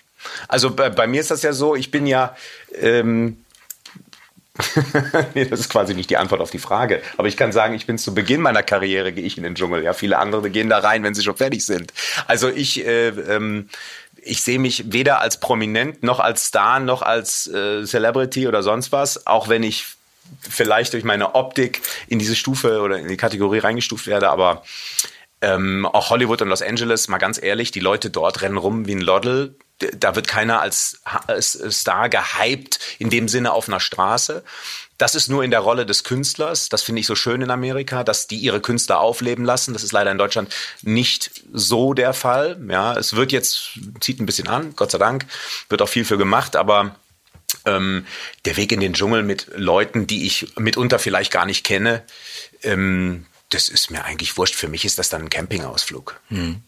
Also 0.48 0.72
bei, 0.72 0.90
bei, 0.90 1.08
mir 1.08 1.20
ist 1.20 1.32
das 1.32 1.42
ja 1.42 1.52
so, 1.52 1.76
ich 1.76 1.90
bin 1.90 2.06
ja, 2.06 2.36
ähm, 2.76 3.44
nee, 5.33 5.45
das 5.45 5.62
ist 5.62 5.69
quasi 5.69 5.94
nicht 5.94 6.09
die 6.09 6.18
Antwort 6.18 6.42
auf 6.42 6.51
die 6.51 6.59
Frage. 6.59 7.01
Aber 7.18 7.27
ich 7.27 7.38
kann 7.38 7.51
sagen, 7.51 7.74
ich 7.74 7.86
bin 7.86 7.98
zu 7.98 8.13
Beginn 8.13 8.42
meiner 8.42 8.63
Karriere, 8.63 9.13
gehe 9.13 9.24
ich 9.24 9.38
in 9.38 9.44
den 9.44 9.56
Dschungel. 9.56 9.83
Ja, 9.83 9.94
viele 9.94 10.18
andere 10.18 10.50
gehen 10.50 10.69
da 10.69 10.80
rein, 10.80 11.03
wenn 11.03 11.13
sie 11.13 11.24
schon 11.24 11.38
fertig 11.38 11.65
sind. 11.65 11.94
Also 12.27 12.50
ich, 12.50 12.86
äh, 12.86 13.07
ähm, 13.07 13.69
ich 14.21 14.44
sehe 14.44 14.59
mich 14.59 14.92
weder 14.92 15.21
als 15.21 15.39
Prominent 15.39 16.03
noch 16.03 16.19
als 16.19 16.48
Star 16.48 16.80
noch 16.80 17.01
als 17.01 17.48
äh, 17.48 17.86
Celebrity 17.86 18.48
oder 18.48 18.62
sonst 18.62 18.92
was, 18.92 19.25
auch 19.25 19.48
wenn 19.48 19.63
ich 19.63 19.86
vielleicht 20.39 20.94
durch 20.94 21.03
meine 21.03 21.36
Optik 21.36 21.81
in 22.07 22.19
diese 22.19 22.36
Stufe 22.36 22.81
oder 22.81 23.00
in 23.00 23.07
die 23.07 23.18
Kategorie 23.18 23.59
reingestuft 23.59 24.07
werde, 24.07 24.30
aber 24.30 24.63
ähm, 25.42 25.86
auch 25.86 26.10
Hollywood 26.10 26.42
und 26.42 26.50
Los 26.50 26.62
Angeles, 26.62 27.08
mal 27.08 27.18
ganz 27.18 27.42
ehrlich, 27.42 27.72
die 27.72 27.80
Leute 27.80 28.10
dort 28.10 28.42
rennen 28.42 28.58
rum 28.58 28.88
wie 28.88 28.96
ein 28.96 29.02
Loddel 29.02 29.56
da 29.94 30.16
wird 30.16 30.28
keiner 30.28 30.62
als, 30.62 31.02
als 31.28 31.54
Star 31.72 32.10
gehypt, 32.10 32.80
in 33.00 33.10
dem 33.10 33.28
Sinne 33.28 33.54
auf 33.54 33.68
einer 33.68 33.80
Straße. 33.80 34.44
Das 34.98 35.16
ist 35.16 35.30
nur 35.30 35.44
in 35.44 35.52
der 35.52 35.62
Rolle 35.62 35.86
des 35.86 36.04
Künstlers. 36.04 36.70
Das 36.70 36.84
finde 36.84 37.00
ich 37.00 37.08
so 37.08 37.16
schön 37.16 37.42
in 37.42 37.50
Amerika, 37.50 38.04
dass 38.04 38.28
die 38.28 38.38
ihre 38.38 38.62
Künstler 38.62 39.00
aufleben 39.00 39.44
lassen. 39.44 39.74
Das 39.74 39.84
ist 39.84 39.92
leider 39.92 40.12
in 40.12 40.18
Deutschland 40.18 40.54
nicht 40.84 41.44
so 41.52 41.94
der 41.94 42.14
Fall. 42.14 42.60
Ja, 42.70 42.96
es 42.96 43.16
wird 43.16 43.32
jetzt, 43.32 43.80
zieht 44.00 44.20
ein 44.20 44.26
bisschen 44.26 44.48
an, 44.48 44.76
Gott 44.76 44.92
sei 44.92 45.00
Dank, 45.00 45.26
wird 45.70 45.82
auch 45.82 45.90
viel 45.90 46.06
für 46.06 46.18
gemacht, 46.18 46.56
aber 46.56 46.96
ähm, 47.66 48.06
der 48.46 48.58
Weg 48.58 48.72
in 48.72 48.80
den 48.80 48.94
Dschungel 48.94 49.24
mit 49.24 49.48
Leuten, 49.56 50.06
die 50.06 50.28
ich 50.28 50.54
mitunter 50.58 51.00
vielleicht 51.00 51.32
gar 51.32 51.46
nicht 51.46 51.66
kenne, 51.66 52.04
ähm, 52.62 53.26
das 53.51 53.69
ist 53.69 53.92
mir 53.92 54.03
eigentlich 54.03 54.38
wurscht. 54.38 54.56
Für 54.56 54.68
mich 54.68 54.86
ist 54.86 54.98
das 54.98 55.09
dann 55.09 55.24
ein 55.24 55.30
Campingausflug. 55.30 56.19
Hm. 56.30 56.62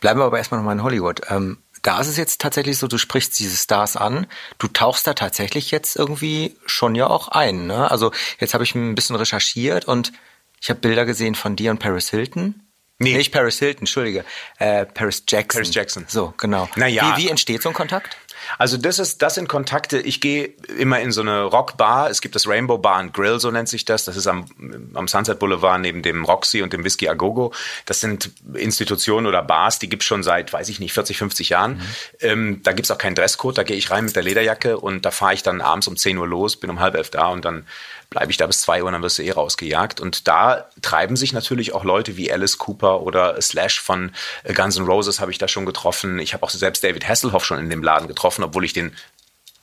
Bleiben 0.00 0.20
wir 0.20 0.24
aber 0.24 0.38
erstmal 0.38 0.60
nochmal 0.60 0.76
in 0.76 0.82
Hollywood. 0.82 1.20
Ähm, 1.28 1.58
da 1.82 2.00
ist 2.00 2.08
es 2.08 2.16
jetzt 2.16 2.40
tatsächlich 2.40 2.78
so, 2.78 2.88
du 2.88 2.98
sprichst 2.98 3.38
diese 3.38 3.56
Stars 3.56 3.96
an, 3.96 4.26
du 4.58 4.68
tauchst 4.68 5.06
da 5.06 5.14
tatsächlich 5.14 5.70
jetzt 5.70 5.96
irgendwie 5.96 6.56
schon 6.66 6.94
ja 6.94 7.06
auch 7.06 7.28
ein. 7.28 7.66
Ne? 7.66 7.90
Also 7.90 8.12
jetzt 8.40 8.54
habe 8.54 8.64
ich 8.64 8.74
ein 8.74 8.94
bisschen 8.94 9.16
recherchiert 9.16 9.84
und 9.84 10.12
ich 10.60 10.70
habe 10.70 10.80
Bilder 10.80 11.04
gesehen 11.04 11.34
von 11.34 11.54
dir 11.54 11.70
und 11.70 11.78
Paris 11.78 12.10
Hilton. 12.10 12.62
Nee. 12.98 13.16
Nicht 13.16 13.32
Paris 13.32 13.60
Hilton, 13.60 13.82
Entschuldige. 13.82 14.24
Äh, 14.58 14.84
Paris 14.84 15.22
Jackson. 15.28 15.60
Paris 15.60 15.74
Jackson. 15.74 16.04
So, 16.08 16.34
genau. 16.36 16.68
Naja. 16.74 17.16
Wie, 17.16 17.22
wie 17.22 17.28
entsteht 17.28 17.62
so 17.62 17.68
ein 17.68 17.74
Kontakt? 17.74 18.16
Also 18.58 18.76
das 18.76 18.98
ist, 18.98 19.22
das 19.22 19.34
sind 19.34 19.48
Kontakte. 19.48 19.98
Ich 19.98 20.20
gehe 20.20 20.46
immer 20.78 21.00
in 21.00 21.12
so 21.12 21.20
eine 21.20 21.42
Rockbar. 21.44 22.10
Es 22.10 22.20
gibt 22.20 22.34
das 22.34 22.46
Rainbow 22.46 22.78
Bar 22.78 22.96
and 22.96 23.14
Grill, 23.14 23.40
so 23.40 23.50
nennt 23.50 23.68
sich 23.68 23.84
das. 23.84 24.04
Das 24.04 24.16
ist 24.16 24.26
am, 24.26 24.46
am 24.94 25.08
Sunset 25.08 25.38
Boulevard 25.38 25.80
neben 25.80 26.02
dem 26.02 26.24
Roxy 26.24 26.62
und 26.62 26.72
dem 26.72 26.84
Whisky 26.84 27.08
Agogo. 27.08 27.52
Das 27.86 28.00
sind 28.00 28.30
Institutionen 28.54 29.26
oder 29.26 29.42
Bars, 29.42 29.78
die 29.78 29.88
gibt's 29.88 30.06
schon 30.06 30.22
seit, 30.22 30.52
weiß 30.52 30.68
ich 30.68 30.80
nicht, 30.80 30.92
40, 30.92 31.18
50 31.18 31.48
Jahren. 31.50 31.76
Mhm. 31.76 31.82
Ähm, 32.20 32.60
da 32.62 32.72
gibt's 32.72 32.90
auch 32.90 32.98
keinen 32.98 33.14
Dresscode. 33.14 33.58
Da 33.58 33.62
gehe 33.62 33.76
ich 33.76 33.90
rein 33.90 34.04
mit 34.04 34.16
der 34.16 34.22
Lederjacke 34.22 34.78
und 34.78 35.04
da 35.04 35.10
fahre 35.10 35.34
ich 35.34 35.42
dann 35.42 35.60
abends 35.60 35.88
um 35.88 35.96
10 35.96 36.18
Uhr 36.18 36.26
los, 36.26 36.56
bin 36.56 36.70
um 36.70 36.80
halb 36.80 36.94
elf 36.94 37.10
da 37.10 37.28
und 37.28 37.44
dann 37.44 37.64
bleibe 38.10 38.30
ich 38.30 38.38
da 38.38 38.46
bis 38.46 38.62
zwei 38.62 38.82
Uhr 38.82 38.86
und 38.86 38.94
dann 38.94 39.02
wirst 39.02 39.18
du 39.18 39.22
eh 39.22 39.30
rausgejagt. 39.30 40.00
Und 40.00 40.28
da 40.28 40.68
treiben 40.80 41.16
sich 41.16 41.32
natürlich 41.32 41.74
auch 41.74 41.84
Leute 41.84 42.16
wie 42.16 42.32
Alice 42.32 42.58
Cooper 42.58 43.02
oder 43.02 43.40
Slash 43.40 43.80
von 43.80 44.12
äh, 44.44 44.54
Guns 44.54 44.76
N' 44.76 44.86
Roses 44.86 45.20
habe 45.20 45.30
ich 45.30 45.38
da 45.38 45.48
schon 45.48 45.66
getroffen. 45.66 46.18
Ich 46.18 46.32
habe 46.32 46.42
auch 46.42 46.50
selbst 46.50 46.82
David 46.84 47.06
Hasselhoff 47.06 47.44
schon 47.44 47.58
in 47.58 47.70
dem 47.70 47.82
Laden 47.82 48.08
getroffen, 48.08 48.27
obwohl 48.44 48.64
ich 48.64 48.72
den 48.72 48.92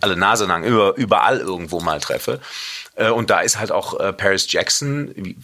alle 0.01 0.17
Nase 0.17 0.45
lang 0.45 0.63
überall 0.63 1.39
irgendwo 1.39 1.79
mal 1.79 1.99
treffe. 1.99 2.41
Äh, 2.95 3.09
und 3.09 3.29
da 3.29 3.39
ist 3.41 3.59
halt 3.59 3.71
auch 3.71 3.99
äh, 3.99 4.13
Paris 4.13 4.51
Jackson 4.51 5.35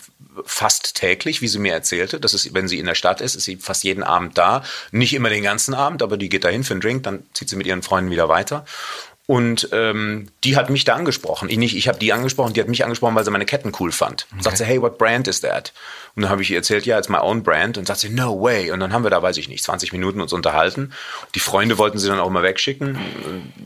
fast 0.46 0.96
täglich, 0.96 1.42
wie 1.42 1.48
sie 1.48 1.60
mir 1.60 1.74
erzählte. 1.74 2.20
Das 2.20 2.34
ist, 2.34 2.54
wenn 2.54 2.68
sie 2.68 2.80
in 2.80 2.86
der 2.86 2.96
Stadt 2.96 3.22
ist, 3.22 3.36
ist 3.36 3.44
sie 3.44 3.58
fast 3.58 3.84
jeden 3.84 4.04
Abend 4.04 4.38
da. 4.38 4.64
Nicht 4.92 5.14
immer 5.14 5.30
den 5.30 5.44
ganzen 5.44 5.74
Abend, 5.74 6.02
aber 6.02 6.18
die 6.18 6.30
geht 6.30 6.44
dahin 6.44 6.64
für 6.64 6.74
einen 6.74 6.82
Drink, 6.82 7.04
dann 7.04 7.24
zieht 7.34 7.50
sie 7.50 7.56
mit 7.56 7.68
ihren 7.68 7.84
Freunden 7.84 8.12
wieder 8.12 8.30
weiter. 8.30 8.66
Und 9.32 9.70
ähm, 9.72 10.28
die 10.44 10.58
hat 10.58 10.70
mich 10.70 10.84
da 10.84 10.96
angesprochen. 10.96 11.50
Ich 11.50 11.58
nicht, 11.58 11.74
ich 11.78 11.88
habe 11.88 11.98
die 11.98 12.12
angesprochen, 12.12 12.52
die 12.52 12.60
hat 12.60 12.68
mich 12.68 12.84
angesprochen, 12.84 13.16
weil 13.16 13.24
sie 13.24 13.32
meine 13.32 13.46
Ketten 13.46 13.72
cool 13.80 13.94
fand. 13.94 14.28
Okay. 14.30 14.44
Sagt 14.44 14.58
sie, 14.58 14.66
hey, 14.66 14.82
what 14.82 14.98
brand 14.98 15.26
is 15.30 15.40
that? 15.40 15.72
Und 16.18 16.24
dann 16.24 16.30
habe 16.30 16.42
ich 16.42 16.52
ihr 16.52 16.58
erzählt, 16.58 16.86
ja, 16.86 16.98
it's 16.98 17.08
my 17.08 17.20
own 17.20 17.42
brand. 17.42 17.78
Und 17.78 17.88
sagt 17.88 18.02
sie, 18.02 18.10
no 18.10 18.42
way. 18.42 18.72
Und 18.72 18.82
dann 18.82 18.92
haben 18.92 19.06
wir 19.06 19.10
da, 19.10 19.24
weiß 19.24 19.38
ich 19.38 19.48
nicht, 19.48 19.64
20 19.64 19.94
Minuten 19.94 20.20
uns 20.20 20.34
unterhalten. 20.34 20.92
Die 21.34 21.40
Freunde 21.40 21.78
wollten 21.78 21.98
sie 21.98 22.10
dann 22.10 22.20
auch 22.20 22.30
mal 22.30 22.44
wegschicken. 22.44 23.00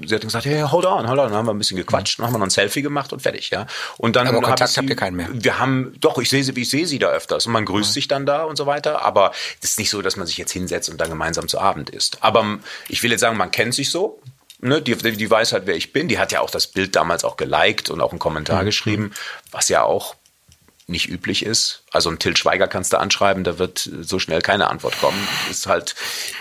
Sie 0.05 0.13
hat 0.13 0.21
gesagt, 0.21 0.45
hey, 0.45 0.61
hold 0.61 0.85
on, 0.85 1.09
hold 1.09 1.17
on. 1.17 1.29
Dann 1.29 1.33
haben 1.33 1.47
wir 1.47 1.53
ein 1.55 1.57
bisschen 1.57 1.77
gequatscht, 1.77 2.19
dann 2.19 2.27
haben 2.27 2.35
wir 2.35 2.37
noch 2.37 2.45
ein 2.45 2.51
Selfie 2.51 2.83
gemacht 2.83 3.11
und 3.11 3.23
fertig, 3.23 3.49
ja. 3.49 3.65
Und 3.97 4.15
dann 4.15 4.27
aber 4.27 4.41
Kontakt 4.41 4.69
sie, 4.69 4.77
habt 4.77 4.89
ihr 4.91 4.95
keinen 4.95 5.15
mehr. 5.15 5.29
Wir 5.31 5.57
haben, 5.57 5.95
doch, 5.99 6.19
ich 6.19 6.29
sehe 6.29 6.43
sie, 6.43 6.51
ich 6.55 6.69
sehe 6.69 6.85
sie 6.85 6.99
da 6.99 7.07
öfters 7.07 7.47
und 7.47 7.53
man 7.53 7.65
grüßt 7.65 7.89
mhm. 7.89 7.93
sich 7.93 8.07
dann 8.07 8.27
da 8.27 8.43
und 8.43 8.55
so 8.55 8.67
weiter. 8.67 9.01
Aber 9.01 9.31
es 9.63 9.71
ist 9.71 9.79
nicht 9.79 9.89
so, 9.89 10.03
dass 10.03 10.15
man 10.15 10.27
sich 10.27 10.37
jetzt 10.37 10.51
hinsetzt 10.51 10.91
und 10.91 11.01
dann 11.01 11.09
gemeinsam 11.09 11.47
zu 11.47 11.59
Abend 11.59 11.89
isst. 11.89 12.19
Aber 12.21 12.59
ich 12.87 13.01
will 13.01 13.09
jetzt 13.09 13.21
sagen, 13.21 13.35
man 13.35 13.49
kennt 13.49 13.73
sich 13.73 13.89
so 13.89 14.21
ne, 14.59 14.81
die, 14.81 14.95
die 14.95 15.29
weiß 15.29 15.53
halt, 15.53 15.65
wer 15.65 15.75
ich 15.75 15.93
bin. 15.93 16.07
Die 16.07 16.19
hat 16.19 16.31
ja 16.31 16.41
auch 16.41 16.49
das 16.49 16.67
Bild 16.67 16.95
damals 16.95 17.23
auch 17.23 17.37
geliked 17.37 17.89
und 17.89 18.01
auch 18.01 18.11
einen 18.11 18.19
Kommentar 18.19 18.61
mhm. 18.61 18.65
geschrieben, 18.65 19.11
was 19.51 19.69
ja 19.69 19.83
auch 19.83 20.15
nicht 20.87 21.09
üblich 21.09 21.45
ist. 21.45 21.83
Also 21.91 22.09
ein 22.09 22.19
Till 22.19 22.37
Schweiger 22.37 22.67
kannst 22.67 22.93
du 22.93 22.99
anschreiben, 22.99 23.43
da 23.43 23.57
wird 23.57 23.89
so 24.01 24.19
schnell 24.19 24.41
keine 24.41 24.69
Antwort 24.69 24.99
kommen. 24.99 25.27
Ist 25.49 25.67
halt 25.67 25.95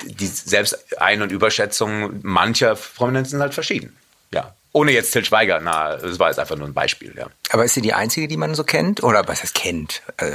die 0.04 0.26
Selbstein- 0.26 1.22
und 1.22 1.32
Überschätzung 1.32 2.20
mancher 2.22 2.74
Prominenzen 2.74 3.40
halt 3.40 3.54
verschieden. 3.54 3.96
Ja. 4.34 4.54
Ohne 4.76 4.90
jetzt 4.90 5.12
Till 5.12 5.24
Schweiger, 5.24 5.60
na, 5.62 5.94
das 5.96 6.18
war 6.18 6.28
jetzt 6.30 6.40
einfach 6.40 6.56
nur 6.56 6.66
ein 6.66 6.74
Beispiel, 6.74 7.14
ja. 7.16 7.26
Aber 7.50 7.64
ist 7.64 7.74
sie 7.74 7.80
die 7.80 7.92
einzige, 7.94 8.26
die 8.26 8.36
man 8.36 8.56
so 8.56 8.64
kennt? 8.64 9.04
Oder 9.04 9.26
was 9.28 9.40
heißt 9.44 9.54
kennt? 9.54 10.02
Äh, 10.16 10.32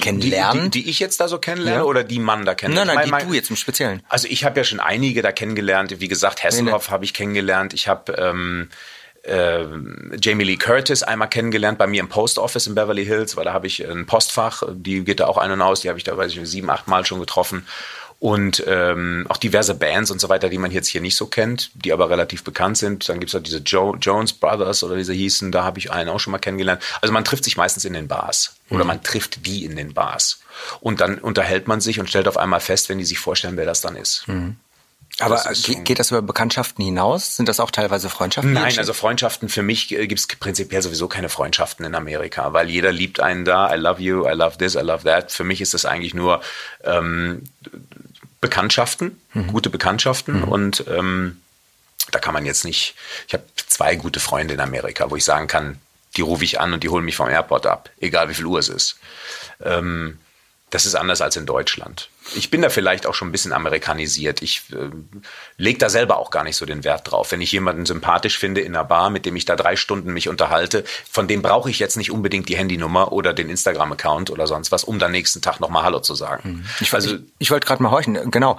kennenlernt? 0.00 0.74
Die, 0.74 0.80
die, 0.80 0.82
die 0.84 0.90
ich 0.90 0.98
jetzt 0.98 1.20
da 1.20 1.28
so 1.28 1.38
kennenlerne 1.38 1.78
Ja. 1.78 1.84
oder 1.84 2.02
die 2.04 2.18
man 2.18 2.44
da 2.44 2.54
kennenlernt? 2.56 2.88
nein, 2.88 2.96
nein, 2.96 3.04
Ich 3.06 3.10
mein- 3.12 3.22
die 3.22 3.28
du 3.28 3.34
jetzt 3.34 3.50
im 3.50 3.56
Speziellen. 3.56 4.02
Also 4.08 4.26
ich 4.28 4.44
habe 4.44 4.58
ja 4.58 4.64
schon 4.64 4.80
einige 4.80 5.22
da 5.22 5.32
kennengelernt. 5.32 6.00
Wie 6.00 6.08
gesagt, 6.08 6.42
Hesselhoff 6.42 6.90
habe 6.90 7.04
ich 7.04 7.14
kennengelernt. 7.14 7.72
Ich 7.72 7.86
habe 7.88 8.12
ähm, 8.14 8.68
ähm, 9.24 10.12
Jamie 10.20 10.44
Lee 10.44 10.56
Curtis 10.56 11.02
einmal 11.02 11.28
kennengelernt 11.28 11.78
bei 11.78 11.86
mir 11.86 12.00
im 12.00 12.08
Post 12.08 12.38
Office 12.38 12.66
in 12.66 12.74
Beverly 12.74 13.04
Hills, 13.04 13.36
weil 13.36 13.44
da 13.44 13.52
habe 13.52 13.66
ich 13.66 13.84
ein 13.88 14.06
Postfach, 14.06 14.62
die 14.72 15.04
geht 15.04 15.20
da 15.20 15.26
auch 15.26 15.38
ein 15.38 15.50
und 15.50 15.62
aus, 15.62 15.80
die 15.80 15.88
habe 15.88 15.98
ich 15.98 16.04
da, 16.04 16.16
weiß 16.16 16.32
ich, 16.32 16.48
sieben, 16.48 16.70
acht 16.70 16.86
Mal 16.88 17.04
schon 17.06 17.20
getroffen. 17.20 17.66
Und 18.18 18.64
ähm, 18.66 19.26
auch 19.28 19.36
diverse 19.36 19.74
Bands 19.74 20.10
und 20.10 20.20
so 20.20 20.30
weiter, 20.30 20.48
die 20.48 20.56
man 20.56 20.70
jetzt 20.70 20.88
hier 20.88 21.02
nicht 21.02 21.16
so 21.16 21.26
kennt, 21.26 21.70
die 21.74 21.92
aber 21.92 22.08
relativ 22.08 22.44
bekannt 22.44 22.78
sind. 22.78 23.06
Dann 23.08 23.20
gibt's 23.20 23.34
es 23.34 23.42
diese 23.42 23.58
jo 23.58 23.94
Jones 24.00 24.32
Brothers 24.32 24.82
oder 24.82 24.96
wie 24.96 25.04
sie 25.04 25.14
hießen, 25.14 25.52
da 25.52 25.64
habe 25.64 25.78
ich 25.78 25.92
einen 25.92 26.08
auch 26.08 26.18
schon 26.18 26.30
mal 26.30 26.38
kennengelernt. 26.38 26.82
Also 27.02 27.12
man 27.12 27.24
trifft 27.24 27.44
sich 27.44 27.58
meistens 27.58 27.84
in 27.84 27.92
den 27.92 28.08
Bars 28.08 28.56
oder 28.70 28.84
man 28.84 29.02
trifft 29.02 29.44
die 29.46 29.64
in 29.64 29.76
den 29.76 29.92
Bars. 29.92 30.40
Und 30.80 31.00
dann 31.00 31.18
unterhält 31.18 31.68
man 31.68 31.82
sich 31.82 32.00
und 32.00 32.08
stellt 32.08 32.26
auf 32.26 32.38
einmal 32.38 32.60
fest, 32.60 32.88
wenn 32.88 32.98
die 32.98 33.04
sich 33.04 33.18
vorstellen, 33.18 33.58
wer 33.58 33.66
das 33.66 33.82
dann 33.82 33.96
ist. 33.96 34.24
Aber 35.18 35.36
Das 35.36 35.46
ist 35.46 35.84
geht 35.84 35.98
das 35.98 36.10
über 36.10 36.20
Bekanntschaften 36.20 36.84
hinaus? 36.84 37.36
Sind 37.36 37.48
das 37.48 37.58
auch 37.58 37.70
teilweise 37.70 38.10
Freundschaften? 38.10 38.52
Nein, 38.52 38.76
also 38.78 38.92
Freundschaften 38.92 39.48
für 39.48 39.62
mich 39.62 39.90
äh, 39.92 40.06
gibt's 40.06 40.26
prinzipiell 40.26 40.82
sowieso 40.82 41.08
keine 41.08 41.30
Freundschaften 41.30 41.86
in 41.86 41.94
Amerika, 41.94 42.52
weil 42.52 42.68
jeder 42.68 42.92
liebt 42.92 43.20
einen 43.20 43.46
da. 43.46 43.74
I 43.74 43.78
love 43.78 44.00
you, 44.00 44.26
I 44.28 44.32
love 44.32 44.58
this, 44.58 44.74
I 44.74 44.80
love 44.80 45.04
that. 45.04 45.32
Für 45.32 45.44
mich 45.44 45.62
ist 45.62 45.72
das 45.72 45.86
eigentlich 45.86 46.12
nur 46.12 46.42
ähm, 46.84 47.44
Bekanntschaften, 48.48 49.20
gute 49.48 49.70
Bekanntschaften 49.70 50.42
und 50.44 50.84
ähm, 50.88 51.40
da 52.12 52.18
kann 52.18 52.34
man 52.34 52.46
jetzt 52.46 52.64
nicht. 52.64 52.94
Ich 53.26 53.34
habe 53.34 53.44
zwei 53.68 53.96
gute 53.96 54.20
Freunde 54.20 54.54
in 54.54 54.60
Amerika, 54.60 55.10
wo 55.10 55.16
ich 55.16 55.24
sagen 55.24 55.48
kann, 55.48 55.78
die 56.16 56.22
rufe 56.22 56.44
ich 56.44 56.60
an 56.60 56.72
und 56.72 56.82
die 56.82 56.88
holen 56.88 57.04
mich 57.04 57.16
vom 57.16 57.28
Airport 57.28 57.66
ab, 57.66 57.90
egal 58.00 58.28
wie 58.28 58.34
viel 58.34 58.46
Uhr 58.46 58.58
es 58.58 58.68
ist. 58.68 58.98
Ähm, 59.62 60.18
das 60.70 60.84
ist 60.84 60.96
anders 60.96 61.20
als 61.20 61.36
in 61.36 61.46
Deutschland. 61.46 62.10
Ich 62.34 62.50
bin 62.50 62.60
da 62.60 62.70
vielleicht 62.70 63.06
auch 63.06 63.14
schon 63.14 63.28
ein 63.28 63.32
bisschen 63.32 63.52
amerikanisiert. 63.52 64.42
Ich 64.42 64.62
äh, 64.72 64.90
lege 65.56 65.78
da 65.78 65.88
selber 65.88 66.18
auch 66.18 66.30
gar 66.30 66.42
nicht 66.42 66.56
so 66.56 66.66
den 66.66 66.82
Wert 66.82 67.10
drauf. 67.10 67.30
Wenn 67.30 67.40
ich 67.40 67.52
jemanden 67.52 67.86
sympathisch 67.86 68.36
finde 68.36 68.62
in 68.62 68.74
einer 68.74 68.84
Bar, 68.84 69.10
mit 69.10 69.26
dem 69.26 69.36
ich 69.36 69.44
da 69.44 69.54
drei 69.54 69.76
Stunden 69.76 70.12
mich 70.12 70.28
unterhalte, 70.28 70.82
von 71.08 71.28
dem 71.28 71.40
brauche 71.40 71.70
ich 71.70 71.78
jetzt 71.78 71.96
nicht 71.96 72.10
unbedingt 72.10 72.48
die 72.48 72.56
Handynummer 72.56 73.12
oder 73.12 73.32
den 73.32 73.48
Instagram-Account 73.48 74.30
oder 74.30 74.48
sonst 74.48 74.72
was, 74.72 74.82
um 74.82 74.98
dann 74.98 75.12
nächsten 75.12 75.40
Tag 75.40 75.60
nochmal 75.60 75.84
Hallo 75.84 76.00
zu 76.00 76.16
sagen. 76.16 76.66
Ich, 76.80 76.92
also, 76.92 77.14
ich, 77.14 77.20
ich 77.38 77.50
wollte 77.52 77.66
gerade 77.66 77.82
mal 77.82 77.92
horchen. 77.92 78.30
Genau. 78.32 78.58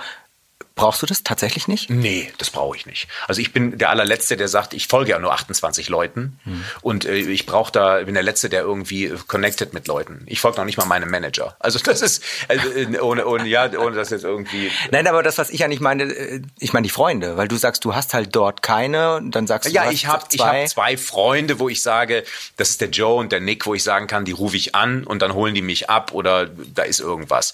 Brauchst 0.77 1.01
du 1.01 1.07
das 1.07 1.23
tatsächlich 1.23 1.67
nicht? 1.67 1.89
Nee, 1.89 2.31
das 2.37 2.51
brauche 2.51 2.77
ich 2.77 2.85
nicht. 2.85 3.07
Also 3.27 3.41
ich 3.41 3.51
bin 3.51 3.77
der 3.79 3.89
allerletzte, 3.89 4.37
der 4.37 4.47
sagt, 4.47 4.75
ich 4.75 4.87
folge 4.87 5.11
ja 5.11 5.19
nur 5.19 5.33
28 5.33 5.89
Leuten 5.89 6.39
und 6.81 7.05
äh, 7.05 7.15
ich 7.15 7.47
brauche 7.47 7.71
da, 7.71 8.03
bin 8.03 8.13
der 8.13 8.23
letzte, 8.23 8.47
der 8.47 8.61
irgendwie 8.61 9.11
connected 9.27 9.73
mit 9.73 9.87
Leuten. 9.87 10.21
Ich 10.27 10.39
folge 10.39 10.57
noch 10.57 10.65
nicht 10.65 10.77
mal 10.77 10.85
meinem 10.85 11.09
Manager. 11.09 11.57
Also 11.59 11.79
das 11.79 12.01
ist 12.01 12.23
also, 12.47 12.69
äh, 12.69 12.99
ohne, 12.99 13.25
ohne 13.25 13.47
ja, 13.47 13.69
ohne 13.77 13.95
das 13.95 14.11
jetzt 14.11 14.23
irgendwie. 14.23 14.71
Nein, 14.91 15.07
aber 15.07 15.23
das, 15.23 15.39
was 15.39 15.49
ich 15.49 15.59
ja 15.59 15.67
nicht 15.67 15.81
meine, 15.81 16.03
äh, 16.03 16.41
ich 16.59 16.73
meine 16.73 16.83
die 16.85 16.91
Freunde, 16.91 17.37
weil 17.37 17.47
du 17.47 17.57
sagst, 17.57 17.83
du 17.83 17.95
hast 17.95 18.13
halt 18.13 18.35
dort 18.35 18.61
keine 18.61 19.15
und 19.15 19.31
dann 19.31 19.47
sagst 19.47 19.69
du, 19.69 19.73
Ja, 19.73 19.85
du 19.85 19.91
ich 19.91 20.05
habe 20.05 20.25
ich 20.31 20.41
hab 20.41 20.67
zwei 20.67 20.95
Freunde, 20.95 21.59
wo 21.59 21.69
ich 21.69 21.81
sage, 21.81 22.23
das 22.55 22.69
ist 22.69 22.81
der 22.81 22.89
Joe 22.89 23.15
und 23.15 23.31
der 23.31 23.39
Nick, 23.39 23.65
wo 23.65 23.73
ich 23.73 23.83
sagen 23.83 24.05
kann, 24.05 24.25
die 24.25 24.31
rufe 24.31 24.55
ich 24.55 24.75
an 24.75 25.03
und 25.05 25.23
dann 25.23 25.33
holen 25.33 25.55
die 25.55 25.63
mich 25.63 25.89
ab 25.89 26.11
oder 26.13 26.45
da 26.45 26.83
ist 26.83 26.99
irgendwas. 26.99 27.53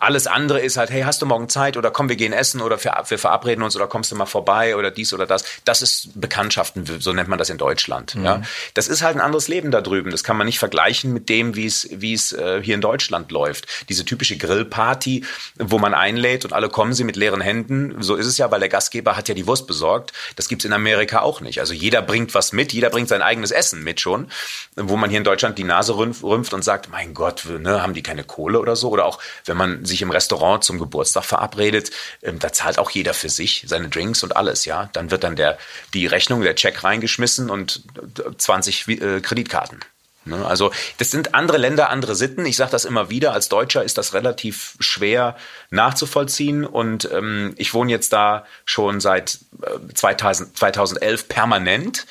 Alles 0.00 0.26
andere 0.26 0.60
ist 0.60 0.76
halt, 0.76 0.90
hey, 0.90 1.02
hast 1.02 1.22
du 1.22 1.26
morgen 1.26 1.48
Zeit 1.48 1.76
oder 1.76 1.90
komm, 1.90 2.08
wir 2.08 2.16
gehen 2.16 2.32
essen 2.32 2.60
oder 2.60 2.78
wir 2.82 3.18
verabreden 3.18 3.62
uns 3.62 3.76
oder 3.76 3.86
kommst 3.86 4.10
du 4.10 4.16
mal 4.16 4.26
vorbei 4.26 4.76
oder 4.76 4.90
dies 4.90 5.12
oder 5.12 5.26
das. 5.26 5.44
Das 5.64 5.80
ist 5.80 6.20
Bekanntschaften, 6.20 7.00
so 7.00 7.12
nennt 7.12 7.28
man 7.28 7.38
das 7.38 7.50
in 7.50 7.58
Deutschland. 7.58 8.16
Ja, 8.22 8.42
das 8.74 8.88
ist 8.88 9.02
halt 9.02 9.16
ein 9.16 9.20
anderes 9.20 9.48
Leben 9.48 9.70
da 9.70 9.80
drüben. 9.80 10.10
Das 10.10 10.24
kann 10.24 10.36
man 10.36 10.46
nicht 10.46 10.58
vergleichen 10.58 11.12
mit 11.12 11.28
dem, 11.28 11.54
wie 11.54 11.66
es 11.66 11.88
wie 11.92 12.14
es 12.14 12.32
äh, 12.32 12.60
hier 12.62 12.74
in 12.74 12.80
Deutschland 12.80 13.30
läuft. 13.30 13.66
Diese 13.88 14.04
typische 14.04 14.36
Grillparty, 14.36 15.24
wo 15.58 15.78
man 15.78 15.94
einlädt 15.94 16.44
und 16.44 16.52
alle 16.52 16.68
kommen 16.68 16.92
sie 16.92 17.04
mit 17.04 17.16
leeren 17.16 17.40
Händen. 17.40 18.02
So 18.02 18.16
ist 18.16 18.26
es 18.26 18.38
ja, 18.38 18.50
weil 18.50 18.60
der 18.60 18.68
Gastgeber 18.68 19.16
hat 19.16 19.28
ja 19.28 19.34
die 19.34 19.46
Wurst 19.46 19.66
besorgt. 19.66 20.12
Das 20.34 20.48
gibt's 20.48 20.64
in 20.64 20.72
Amerika 20.72 21.20
auch 21.20 21.40
nicht. 21.40 21.60
Also 21.60 21.74
jeder 21.74 22.02
bringt 22.02 22.34
was 22.34 22.52
mit, 22.52 22.72
jeder 22.72 22.90
bringt 22.90 23.08
sein 23.08 23.22
eigenes 23.22 23.52
Essen 23.52 23.84
mit 23.84 24.00
schon, 24.00 24.28
wo 24.74 24.96
man 24.96 25.10
hier 25.10 25.18
in 25.18 25.24
Deutschland 25.24 25.58
die 25.58 25.64
Nase 25.64 25.96
rümpft, 25.96 26.22
rümpft 26.24 26.54
und 26.54 26.64
sagt, 26.64 26.90
mein 26.90 27.14
Gott, 27.14 27.44
ne, 27.46 27.82
haben 27.82 27.94
die 27.94 28.02
keine 28.02 28.24
Kohle 28.24 28.58
oder 28.58 28.74
so? 28.74 28.90
Oder 28.90 29.04
auch 29.04 29.20
wenn 29.44 29.56
man 29.56 29.75
sich 29.84 30.02
im 30.02 30.10
Restaurant 30.10 30.64
zum 30.64 30.78
Geburtstag 30.78 31.24
verabredet, 31.24 31.90
ähm, 32.22 32.38
da 32.38 32.52
zahlt 32.52 32.78
auch 32.78 32.90
jeder 32.90 33.14
für 33.14 33.28
sich 33.28 33.64
seine 33.66 33.88
Drinks 33.88 34.22
und 34.22 34.36
alles, 34.36 34.64
ja. 34.64 34.88
Dann 34.92 35.10
wird 35.10 35.24
dann 35.24 35.36
der, 35.36 35.58
die 35.94 36.06
Rechnung, 36.06 36.42
der 36.42 36.54
Check 36.54 36.84
reingeschmissen 36.84 37.50
und 37.50 37.82
äh, 38.18 38.36
20 38.36 38.88
äh, 38.88 39.20
Kreditkarten. 39.20 39.80
Ne? 40.26 40.44
Also 40.44 40.72
das 40.98 41.10
sind 41.10 41.34
andere 41.34 41.56
Länder, 41.56 41.90
andere 41.90 42.14
Sitten. 42.14 42.44
Ich 42.46 42.56
sage 42.56 42.72
das 42.72 42.84
immer 42.84 43.10
wieder. 43.10 43.32
Als 43.32 43.48
Deutscher 43.48 43.84
ist 43.84 43.96
das 43.96 44.12
relativ 44.12 44.76
schwer 44.80 45.36
nachzuvollziehen. 45.70 46.64
Und 46.64 47.08
ähm, 47.12 47.54
ich 47.56 47.72
wohne 47.74 47.90
jetzt 47.90 48.12
da 48.12 48.44
schon 48.64 49.00
seit 49.00 49.38
äh, 49.62 49.94
2000, 49.94 50.56
2011 50.56 51.28
permanent 51.28 52.06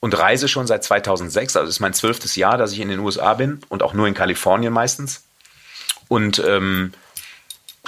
und 0.00 0.18
reise 0.18 0.48
schon 0.48 0.66
seit 0.66 0.84
2006. 0.84 1.56
Also 1.56 1.66
das 1.66 1.76
ist 1.76 1.80
mein 1.80 1.94
zwölftes 1.94 2.36
Jahr, 2.36 2.56
dass 2.56 2.72
ich 2.72 2.80
in 2.80 2.88
den 2.88 3.00
USA 3.00 3.34
bin 3.34 3.60
und 3.68 3.82
auch 3.82 3.94
nur 3.94 4.06
in 4.06 4.14
Kalifornien 4.14 4.72
meistens. 4.72 5.24
Und 6.08 6.42
ähm, 6.46 6.92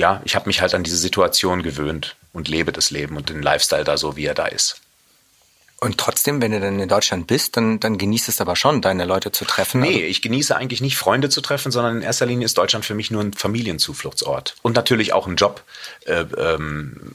ja, 0.00 0.20
ich 0.24 0.34
habe 0.34 0.46
mich 0.46 0.60
halt 0.60 0.74
an 0.74 0.82
diese 0.82 0.96
Situation 0.96 1.62
gewöhnt 1.62 2.16
und 2.32 2.48
lebe 2.48 2.72
das 2.72 2.90
Leben 2.90 3.16
und 3.16 3.28
den 3.28 3.42
Lifestyle 3.42 3.84
da 3.84 3.96
so, 3.96 4.16
wie 4.16 4.24
er 4.24 4.34
da 4.34 4.46
ist. 4.46 4.80
Und 5.80 5.96
trotzdem, 5.96 6.42
wenn 6.42 6.52
du 6.52 6.60
dann 6.60 6.78
in 6.78 6.88
Deutschland 6.88 7.26
bist, 7.26 7.56
dann, 7.56 7.80
dann 7.80 7.96
genießt 7.96 8.28
es 8.28 8.40
aber 8.42 8.54
schon, 8.54 8.82
deine 8.82 9.06
Leute 9.06 9.32
zu 9.32 9.46
treffen. 9.46 9.80
Nee, 9.80 10.04
ich 10.04 10.20
genieße 10.20 10.54
eigentlich 10.54 10.82
nicht 10.82 10.98
Freunde 10.98 11.30
zu 11.30 11.40
treffen, 11.40 11.72
sondern 11.72 11.96
in 11.96 12.02
erster 12.02 12.26
Linie 12.26 12.44
ist 12.44 12.58
Deutschland 12.58 12.84
für 12.84 12.94
mich 12.94 13.10
nur 13.10 13.22
ein 13.22 13.32
Familienzufluchtsort. 13.32 14.56
Und 14.60 14.76
natürlich 14.76 15.14
auch 15.14 15.26
ein 15.26 15.36
Job. 15.36 15.62
Äh, 16.04 16.26
ähm, 16.36 17.14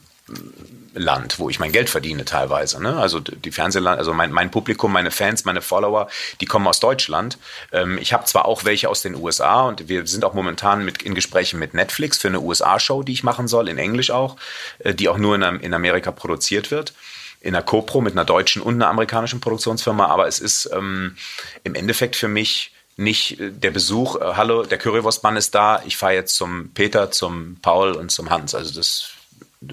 Land, 0.96 1.38
wo 1.38 1.50
ich 1.50 1.60
mein 1.60 1.72
Geld 1.72 1.89
verdiene 1.89 2.25
teilweise. 2.25 2.82
Ne? 2.82 2.98
Also 2.98 3.20
die 3.20 3.51
Fernsehland, 3.51 4.00
also 4.00 4.13
mein, 4.13 4.32
mein 4.32 4.50
Publikum, 4.50 4.91
meine 4.91 5.12
Fans, 5.12 5.46
meine 5.46 5.62
Follower, 5.62 6.08
die 6.41 6.46
kommen 6.46 6.65
aus 6.67 6.79
Deutschland. 6.79 7.38
Ähm, 7.72 8.00
ich 8.00 8.12
habe 8.12 8.25
zwar 8.25 8.46
auch 8.46 8.65
welche 8.65 8.89
aus 8.89 9.01
den 9.01 9.15
USA 9.15 9.63
und 9.63 9.88
wir 9.88 10.08
sind 10.08 10.25
auch 10.25 10.34
momentan 10.34 10.84
mit, 10.84 11.03
in 11.03 11.13
Gesprächen 11.13 11.60
mit 11.60 11.74
Netflix 11.75 12.17
für 12.17 12.29
eine 12.29 12.39
USA-Show, 12.39 13.03
die 13.03 13.13
ich 13.13 13.24
machen 13.24 13.48
soll, 13.48 13.70
in 13.70 13.77
Englisch 13.77 14.10
auch, 14.10 14.38
äh, 14.79 14.96
die 14.96 15.10
auch 15.10 15.17
nur 15.17 15.36
in, 15.36 15.44
in 15.60 15.74
Amerika 15.74 16.12
produziert 16.12 16.72
wird 16.72 16.94
in 17.41 17.53
einer 17.53 17.63
CoPro 17.63 18.01
mit 18.01 18.13
einer 18.13 18.25
deutschen 18.25 18.63
und 18.63 18.74
einer 18.74 18.88
amerikanischen 18.88 19.39
Produktionsfirma, 19.39 20.08
aber 20.08 20.27
es 20.27 20.39
ist 20.39 20.67
ähm, 20.74 21.15
im 21.63 21.75
Endeffekt 21.75 22.15
für 22.15 22.27
mich 22.27 22.72
nicht 22.98 23.39
äh, 23.39 23.51
der 23.51 23.70
Besuch, 23.70 24.15
äh, 24.15 24.34
hallo, 24.36 24.63
der 24.63 24.79
Currywurstmann 24.79 25.38
ist 25.38 25.53
da, 25.53 25.84
ich 25.86 25.96
fahre 25.96 26.13
jetzt 26.13 26.36
zum 26.36 26.72
Peter, 26.74 27.12
zum 27.12 27.58
Paul 27.62 27.91
und 27.91 28.12
zum 28.12 28.32
Hans. 28.32 28.55
Also 28.55 28.74
das 28.74 29.12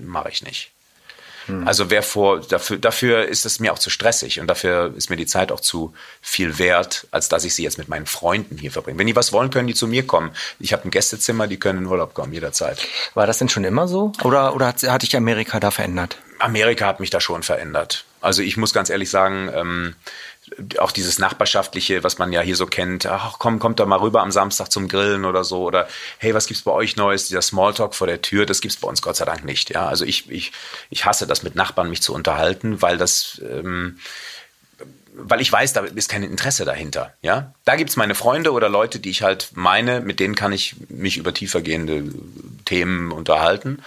mache 0.00 0.30
ich 0.30 0.42
nicht. 0.42 0.72
Also 1.64 1.90
wer 1.90 2.02
vor, 2.02 2.40
dafür, 2.40 2.78
dafür 2.78 3.26
ist 3.26 3.44
es 3.46 3.58
mir 3.58 3.72
auch 3.72 3.78
zu 3.78 3.90
stressig 3.90 4.38
und 4.38 4.46
dafür 4.46 4.94
ist 4.96 5.10
mir 5.10 5.16
die 5.16 5.26
Zeit 5.26 5.50
auch 5.50 5.60
zu 5.60 5.92
viel 6.20 6.58
wert, 6.58 7.06
als 7.10 7.28
dass 7.28 7.44
ich 7.44 7.54
sie 7.54 7.64
jetzt 7.64 7.78
mit 7.78 7.88
meinen 7.88 8.06
Freunden 8.06 8.58
hier 8.58 8.70
verbringe. 8.70 8.98
Wenn 8.98 9.08
die 9.08 9.16
was 9.16 9.32
wollen, 9.32 9.50
können 9.50 9.66
die 9.66 9.74
zu 9.74 9.88
mir 9.88 10.06
kommen. 10.06 10.30
Ich 10.60 10.72
habe 10.72 10.84
ein 10.84 10.90
Gästezimmer, 10.90 11.48
die 11.48 11.58
können 11.58 11.80
in 11.80 11.86
Urlaub 11.86 12.14
kommen, 12.14 12.32
jederzeit. 12.32 12.86
War 13.14 13.26
das 13.26 13.38
denn 13.38 13.48
schon 13.48 13.64
immer 13.64 13.88
so? 13.88 14.12
Oder, 14.22 14.54
oder 14.54 14.68
hat, 14.68 14.82
hat 14.84 15.02
dich 15.02 15.16
Amerika 15.16 15.58
da 15.58 15.70
verändert? 15.70 16.16
Amerika 16.38 16.86
hat 16.86 17.00
mich 17.00 17.10
da 17.10 17.20
schon 17.20 17.42
verändert. 17.42 18.04
Also 18.20 18.42
ich 18.42 18.56
muss 18.56 18.72
ganz 18.72 18.88
ehrlich 18.88 19.10
sagen, 19.10 19.50
ähm, 19.52 19.94
auch 20.78 20.90
dieses 20.90 21.18
Nachbarschaftliche, 21.18 22.02
was 22.02 22.18
man 22.18 22.32
ja 22.32 22.40
hier 22.40 22.56
so 22.56 22.66
kennt, 22.66 23.06
ach 23.06 23.38
komm, 23.38 23.58
kommt 23.58 23.78
da 23.78 23.86
mal 23.86 24.00
rüber 24.00 24.22
am 24.22 24.32
Samstag 24.32 24.70
zum 24.70 24.88
Grillen 24.88 25.24
oder 25.24 25.44
so, 25.44 25.62
oder 25.62 25.88
hey, 26.18 26.34
was 26.34 26.46
gibt's 26.46 26.62
bei 26.62 26.72
euch 26.72 26.96
Neues? 26.96 27.28
Dieser 27.28 27.42
Smalltalk 27.42 27.94
vor 27.94 28.06
der 28.06 28.22
Tür, 28.22 28.44
das 28.44 28.60
gibt's 28.60 28.76
bei 28.76 28.88
uns 28.88 29.02
Gott 29.02 29.16
sei 29.16 29.24
Dank 29.24 29.44
nicht. 29.44 29.70
Ja, 29.70 29.86
also 29.86 30.04
ich, 30.04 30.30
ich, 30.30 30.52
ich 30.90 31.04
hasse 31.04 31.26
das 31.26 31.42
mit 31.42 31.54
Nachbarn, 31.54 31.90
mich 31.90 32.02
zu 32.02 32.12
unterhalten, 32.12 32.82
weil 32.82 32.98
das, 32.98 33.40
ähm, 33.48 34.00
weil 35.14 35.40
ich 35.40 35.52
weiß, 35.52 35.74
da 35.74 35.82
ist 35.82 36.08
kein 36.08 36.22
Interesse 36.22 36.64
dahinter. 36.64 37.14
Ja, 37.22 37.52
da 37.64 37.76
gibt's 37.76 37.96
meine 37.96 38.14
Freunde 38.14 38.52
oder 38.52 38.68
Leute, 38.68 38.98
die 38.98 39.10
ich 39.10 39.22
halt 39.22 39.50
meine, 39.54 40.00
mit 40.00 40.18
denen 40.20 40.34
kann 40.34 40.52
ich 40.52 40.74
mich 40.88 41.18
über 41.18 41.32
tiefergehende 41.32 42.04
Themen 42.64 43.12
unterhalten. 43.12 43.82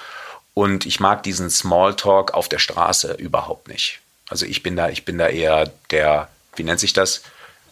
Und 0.53 0.85
ich 0.85 1.01
mag 1.01 1.23
diesen 1.23 1.49
Smalltalk 1.49 2.33
auf 2.33 2.47
der 2.47 2.59
Straße 2.59 3.13
überhaupt 3.13 3.67
nicht. 3.67 3.99
Also 4.29 4.45
ich 4.45 4.63
bin 4.63 4.75
da, 4.75 4.89
ich 4.89 5.03
bin 5.03 5.17
da 5.17 5.27
eher 5.27 5.71
der, 5.91 6.29
wie 6.55 6.63
nennt 6.63 6.79
sich 6.79 6.93
das? 6.93 7.21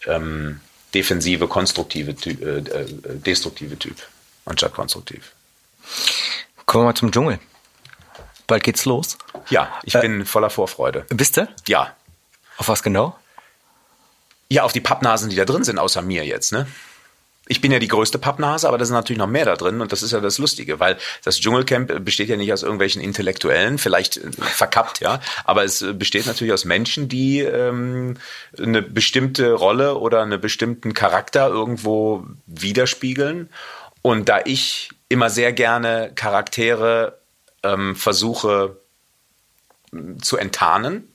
Ähm, 0.06 0.60
defensive, 0.94 1.48
konstruktive, 1.48 2.14
Ty 2.14 2.30
äh, 2.30 2.58
äh, 2.58 2.86
destruktive 3.06 3.78
Typ, 3.78 3.96
anstatt 4.44 4.74
konstruktiv. 4.74 5.32
Kommen 6.66 6.84
wir 6.84 6.88
mal 6.88 6.94
zum 6.94 7.10
Dschungel. 7.10 7.38
Bald 8.46 8.62
geht's 8.62 8.84
los. 8.84 9.16
Ja, 9.48 9.72
ich 9.84 9.94
Äh, 9.94 10.00
bin 10.02 10.26
voller 10.26 10.50
Vorfreude. 10.50 11.06
Bist 11.08 11.36
du? 11.36 11.48
Ja. 11.66 11.94
Auf 12.58 12.68
was 12.68 12.82
genau? 12.82 13.18
Ja, 14.50 14.62
auf 14.62 14.72
die 14.72 14.80
Pappnasen, 14.80 15.30
die 15.30 15.36
da 15.36 15.44
drin 15.44 15.64
sind, 15.64 15.78
außer 15.78 16.02
mir 16.02 16.24
jetzt, 16.26 16.52
ne? 16.52 16.66
Ich 17.46 17.60
bin 17.60 17.70
ja 17.70 17.78
die 17.78 17.88
größte 17.88 18.18
Pappnase, 18.18 18.66
aber 18.66 18.78
da 18.78 18.84
sind 18.84 18.94
natürlich 18.94 19.18
noch 19.18 19.26
mehr 19.26 19.44
da 19.44 19.56
drin 19.56 19.80
und 19.80 19.92
das 19.92 20.02
ist 20.02 20.12
ja 20.12 20.20
das 20.20 20.38
Lustige, 20.38 20.80
weil 20.80 20.96
das 21.24 21.38
Dschungelcamp 21.38 22.04
besteht 22.04 22.28
ja 22.28 22.36
nicht 22.36 22.52
aus 22.52 22.62
irgendwelchen 22.62 23.02
Intellektuellen, 23.02 23.78
vielleicht 23.78 24.16
äh, 24.16 24.30
verkappt, 24.32 25.00
ja, 25.00 25.20
aber 25.44 25.64
es 25.64 25.84
besteht 25.94 26.26
natürlich 26.26 26.54
aus 26.54 26.64
Menschen, 26.64 27.08
die 27.08 27.40
ähm, 27.40 28.16
eine 28.58 28.80
bestimmte 28.80 29.52
Rolle 29.52 29.96
oder 29.98 30.22
einen 30.22 30.40
bestimmten 30.40 30.94
Charakter 30.94 31.48
irgendwo 31.48 32.26
widerspiegeln. 32.46 33.50
Und 34.00 34.28
da 34.28 34.40
ich 34.44 34.90
immer 35.08 35.30
sehr 35.30 35.52
gerne 35.52 36.12
Charaktere 36.14 37.18
ähm, 37.62 37.96
versuche 37.96 38.76
zu 40.20 40.36
enttarnen, 40.36 41.13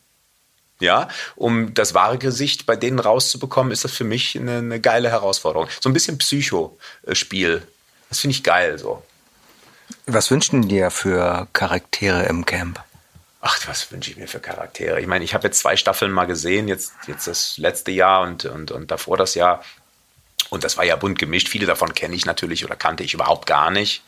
ja, 0.80 1.08
um 1.36 1.74
das 1.74 1.94
wahre 1.94 2.18
Gesicht 2.18 2.66
bei 2.66 2.76
denen 2.76 3.00
rauszubekommen, 3.00 3.72
ist 3.72 3.84
das 3.84 3.92
für 3.92 4.04
mich 4.04 4.38
eine, 4.38 4.58
eine 4.58 4.80
geile 4.80 5.10
Herausforderung. 5.10 5.68
So 5.80 5.90
ein 5.90 5.94
bisschen 5.94 6.18
Psychospiel. 6.18 7.68
Das 8.10 8.20
finde 8.20 8.36
ich 8.36 8.44
geil 8.44 8.80
so. 8.80 9.04
Was 10.06 10.32
wünschen 10.32 10.68
dir 10.68 10.90
für 10.90 11.48
Charaktere 11.54 12.26
im 12.26 12.46
Camp? 12.46 12.84
Ach, 13.42 13.58
was 13.68 13.92
wünsche 13.92 14.12
ich 14.12 14.18
mir 14.18 14.28
für 14.28 14.40
Charaktere? 14.40 15.00
Ich 15.00 15.08
meine, 15.08 15.24
ich 15.24 15.34
habe 15.34 15.48
jetzt 15.48 15.60
zwei 15.60 15.78
Staffeln 15.78 16.12
mal 16.12 16.26
gesehen, 16.26 16.68
jetzt, 16.68 16.94
jetzt 17.08 17.28
das 17.28 17.58
letzte 17.58 17.92
Jahr 17.92 18.22
und, 18.22 18.46
und, 18.46 18.72
und 18.72 18.92
davor 18.92 19.18
das 19.18 19.36
Jahr. 19.36 19.64
Und 20.50 20.64
das 20.64 20.78
war 20.78 20.84
ja 20.84 20.96
bunt 20.96 21.20
gemischt. 21.20 21.48
Viele 21.48 21.66
davon 21.66 21.94
kenne 21.94 22.16
ich 22.16 22.26
natürlich 22.26 22.66
oder 22.66 22.76
kannte 22.76 23.04
ich 23.04 23.14
überhaupt 23.14 23.46
gar 23.46 23.70
nicht. 23.70 24.04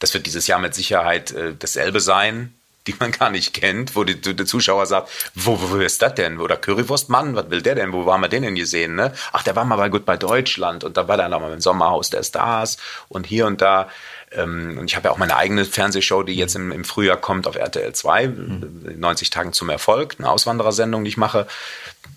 Das 0.00 0.12
wird 0.12 0.26
dieses 0.26 0.46
Jahr 0.46 0.58
mit 0.58 0.74
Sicherheit 0.74 1.30
äh, 1.30 1.54
dasselbe 1.58 2.00
sein 2.00 2.54
die 2.86 2.94
man 2.98 3.12
gar 3.12 3.30
nicht 3.30 3.54
kennt, 3.54 3.96
wo 3.96 4.04
die, 4.04 4.20
der 4.20 4.46
Zuschauer 4.46 4.86
sagt, 4.86 5.10
wo, 5.34 5.58
wo 5.60 5.76
ist 5.76 6.02
das 6.02 6.14
denn? 6.14 6.38
Oder 6.38 6.56
Currywurstmann, 6.56 7.34
was 7.34 7.50
will 7.50 7.62
der 7.62 7.74
denn? 7.74 7.92
Wo 7.92 8.10
haben 8.12 8.20
wir 8.20 8.28
den 8.28 8.42
denn 8.42 8.54
gesehen? 8.54 8.94
Ne? 8.94 9.12
Ach, 9.32 9.42
der 9.42 9.56
war 9.56 9.64
mal 9.64 9.76
bei 9.76 9.88
Gut 9.88 10.04
bei 10.04 10.16
Deutschland 10.16 10.84
und 10.84 10.96
da 10.96 11.08
war 11.08 11.16
der 11.16 11.28
noch 11.28 11.40
mal 11.40 11.52
im 11.52 11.60
Sommerhaus 11.60 12.10
der 12.10 12.22
Stars 12.22 12.76
und 13.08 13.26
hier 13.26 13.46
und 13.46 13.62
da. 13.62 13.88
Ähm, 14.32 14.78
und 14.78 14.90
ich 14.90 14.96
habe 14.96 15.08
ja 15.08 15.12
auch 15.12 15.18
meine 15.18 15.36
eigene 15.36 15.64
Fernsehshow, 15.64 16.22
die 16.22 16.34
jetzt 16.34 16.56
im, 16.56 16.72
im 16.72 16.84
Frühjahr 16.84 17.16
kommt 17.16 17.46
auf 17.46 17.56
RTL 17.56 17.92
2, 17.92 18.28
mhm. 18.28 18.94
90 18.96 19.30
Tagen 19.30 19.52
zum 19.52 19.70
Erfolg, 19.70 20.16
eine 20.18 20.28
Auswanderersendung, 20.28 21.04
die 21.04 21.10
ich 21.10 21.16
mache. 21.16 21.46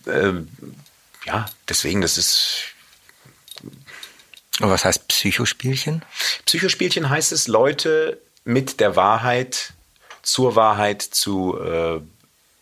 Ähm, 0.05 0.49
ja, 1.25 1.45
deswegen, 1.69 2.01
das 2.01 2.17
ist, 2.17 2.63
und 4.59 4.69
was 4.69 4.85
heißt 4.85 5.07
Psychospielchen? 5.07 6.03
Psychospielchen 6.45 7.09
heißt 7.09 7.31
es, 7.31 7.47
Leute 7.47 8.19
mit 8.43 8.79
der 8.79 8.95
Wahrheit 8.95 9.73
zur 10.27 10.55
Wahrheit 10.57 11.01
zu 11.01 11.57
äh, 11.57 12.01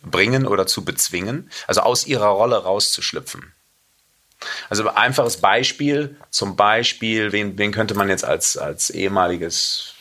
bringen 0.02 0.46
oder 0.46 0.68
zu 0.68 0.84
bezwingen, 0.84 1.50
also 1.66 1.80
aus 1.80 2.06
ihrer 2.06 2.28
Rolle 2.28 2.62
rauszuschlüpfen. 2.62 3.52
Also 4.70 4.88
einfaches 4.88 5.38
Beispiel, 5.38 6.16
zum 6.30 6.54
Beispiel, 6.54 7.32
wen, 7.32 7.58
wen 7.58 7.72
könnte 7.72 7.94
man 7.94 8.08
jetzt 8.08 8.24
als, 8.24 8.56
als 8.56 8.90
ehemaliges 8.90 9.94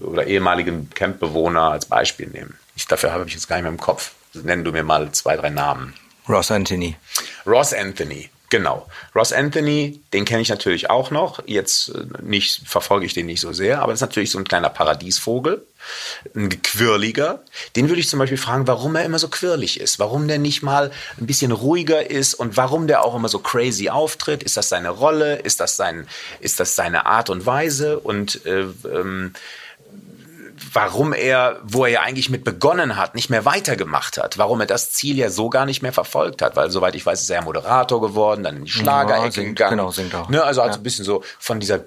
oder 0.00 0.26
ehemaligen 0.26 0.90
Campbewohner 0.90 1.72
als 1.72 1.86
Beispiel 1.86 2.28
nehmen? 2.28 2.56
Ich, 2.76 2.86
dafür 2.86 3.12
habe 3.12 3.26
ich 3.26 3.34
jetzt 3.34 3.48
gar 3.48 3.56
nicht 3.56 3.64
mehr 3.64 3.72
im 3.72 3.80
Kopf. 3.80 4.12
Nenn 4.34 4.62
du 4.62 4.70
mir 4.70 4.84
mal 4.84 5.10
zwei, 5.10 5.36
drei 5.36 5.50
Namen. 5.50 5.94
Ross 6.28 6.52
Anthony. 6.52 6.96
Ross 7.46 7.72
Anthony. 7.72 8.30
Genau. 8.50 8.88
Ross 9.14 9.32
Anthony, 9.32 10.00
den 10.12 10.24
kenne 10.24 10.42
ich 10.42 10.48
natürlich 10.48 10.90
auch 10.90 11.12
noch. 11.12 11.40
Jetzt 11.46 11.90
äh, 11.90 12.04
nicht, 12.20 12.62
verfolge 12.66 13.06
ich 13.06 13.14
den 13.14 13.26
nicht 13.26 13.40
so 13.40 13.52
sehr, 13.52 13.80
aber 13.80 13.92
das 13.92 13.98
ist 13.98 14.08
natürlich 14.08 14.32
so 14.32 14.38
ein 14.38 14.44
kleiner 14.44 14.68
Paradiesvogel, 14.68 15.64
ein 16.34 16.60
quirliger. 16.60 17.44
Den 17.76 17.88
würde 17.88 18.00
ich 18.00 18.08
zum 18.08 18.18
Beispiel 18.18 18.38
fragen, 18.38 18.66
warum 18.66 18.96
er 18.96 19.04
immer 19.04 19.20
so 19.20 19.28
quirlig 19.28 19.78
ist, 19.78 20.00
warum 20.00 20.26
der 20.26 20.40
nicht 20.40 20.64
mal 20.64 20.90
ein 21.20 21.26
bisschen 21.26 21.52
ruhiger 21.52 22.10
ist 22.10 22.34
und 22.34 22.56
warum 22.56 22.88
der 22.88 23.04
auch 23.04 23.14
immer 23.14 23.28
so 23.28 23.38
crazy 23.38 23.88
auftritt. 23.88 24.42
Ist 24.42 24.56
das 24.56 24.68
seine 24.68 24.90
Rolle? 24.90 25.36
Ist 25.36 25.60
das 25.60 25.76
sein, 25.76 26.08
ist 26.40 26.58
das 26.58 26.74
seine 26.74 27.06
Art 27.06 27.30
und 27.30 27.46
Weise? 27.46 28.00
Und 28.00 28.44
äh, 28.46 28.66
ähm, 28.84 29.32
warum 30.72 31.12
er, 31.12 31.60
wo 31.62 31.84
er 31.84 31.90
ja 31.90 32.00
eigentlich 32.02 32.30
mit 32.30 32.44
begonnen 32.44 32.96
hat, 32.96 33.14
nicht 33.14 33.30
mehr 33.30 33.44
weitergemacht 33.44 34.18
hat, 34.18 34.38
warum 34.38 34.60
er 34.60 34.66
das 34.66 34.92
Ziel 34.92 35.16
ja 35.16 35.30
so 35.30 35.50
gar 35.50 35.66
nicht 35.66 35.82
mehr 35.82 35.92
verfolgt 35.92 36.42
hat, 36.42 36.56
weil 36.56 36.70
soweit 36.70 36.94
ich 36.94 37.04
weiß, 37.04 37.22
ist 37.22 37.30
er 37.30 37.36
ja 37.36 37.42
Moderator 37.42 38.00
geworden, 38.00 38.42
dann 38.42 38.56
in 38.56 38.64
die 38.64 38.70
Schlagerecke 38.70 39.42
ja, 39.42 39.48
gegangen. 39.48 39.78
Genau, 39.78 39.90
singt 39.90 40.14
auch. 40.14 40.28
Ne, 40.28 40.42
also 40.42 40.62
hat 40.62 40.70
ja. 40.70 40.76
ein 40.76 40.82
bisschen 40.82 41.04
so 41.04 41.22
von 41.38 41.60
dieser 41.60 41.84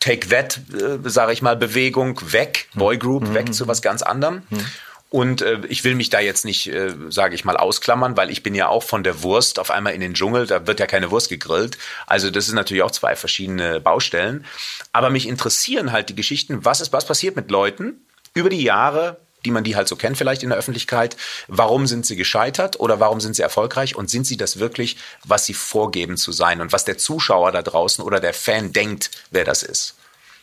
Take 0.00 0.28
That, 0.28 0.60
äh, 0.72 1.08
sage 1.08 1.32
ich 1.32 1.42
mal, 1.42 1.56
Bewegung 1.56 2.20
weg, 2.32 2.68
hm. 2.72 2.80
Boygroup, 2.80 3.28
mhm. 3.28 3.34
weg 3.34 3.54
zu 3.54 3.68
was 3.68 3.82
ganz 3.82 4.02
anderem. 4.02 4.42
Mhm. 4.50 4.66
Und 5.12 5.42
äh, 5.42 5.60
ich 5.68 5.84
will 5.84 5.94
mich 5.94 6.08
da 6.08 6.20
jetzt 6.20 6.46
nicht, 6.46 6.68
äh, 6.68 6.94
sage 7.10 7.34
ich 7.34 7.44
mal, 7.44 7.58
ausklammern, 7.58 8.16
weil 8.16 8.30
ich 8.30 8.42
bin 8.42 8.54
ja 8.54 8.68
auch 8.68 8.82
von 8.82 9.04
der 9.04 9.22
Wurst 9.22 9.58
auf 9.58 9.70
einmal 9.70 9.92
in 9.92 10.00
den 10.00 10.14
Dschungel, 10.14 10.46
da 10.46 10.66
wird 10.66 10.80
ja 10.80 10.86
keine 10.86 11.10
Wurst 11.10 11.28
gegrillt. 11.28 11.76
Also 12.06 12.30
das 12.30 12.46
sind 12.46 12.54
natürlich 12.54 12.82
auch 12.82 12.90
zwei 12.90 13.14
verschiedene 13.14 13.78
Baustellen. 13.78 14.46
Aber 14.90 15.10
mich 15.10 15.28
interessieren 15.28 15.92
halt 15.92 16.08
die 16.08 16.14
Geschichten, 16.14 16.64
was 16.64 16.80
ist, 16.80 16.94
was 16.94 17.04
passiert 17.04 17.36
mit 17.36 17.50
Leuten, 17.50 18.00
über 18.34 18.50
die 18.50 18.62
Jahre, 18.62 19.18
die 19.44 19.50
man 19.50 19.64
die 19.64 19.76
halt 19.76 19.88
so 19.88 19.96
kennt 19.96 20.16
vielleicht 20.16 20.42
in 20.42 20.50
der 20.50 20.58
Öffentlichkeit, 20.58 21.16
warum 21.48 21.86
sind 21.86 22.06
sie 22.06 22.16
gescheitert 22.16 22.78
oder 22.78 23.00
warum 23.00 23.20
sind 23.20 23.36
sie 23.36 23.42
erfolgreich 23.42 23.96
und 23.96 24.10
sind 24.10 24.26
sie 24.26 24.36
das 24.36 24.58
wirklich, 24.58 24.96
was 25.24 25.46
sie 25.46 25.54
vorgeben 25.54 26.16
zu 26.16 26.32
sein 26.32 26.60
und 26.60 26.72
was 26.72 26.84
der 26.84 26.98
Zuschauer 26.98 27.52
da 27.52 27.62
draußen 27.62 28.04
oder 28.04 28.20
der 28.20 28.34
Fan 28.34 28.72
denkt, 28.72 29.10
wer 29.30 29.44
das 29.44 29.62
ist. 29.62 29.94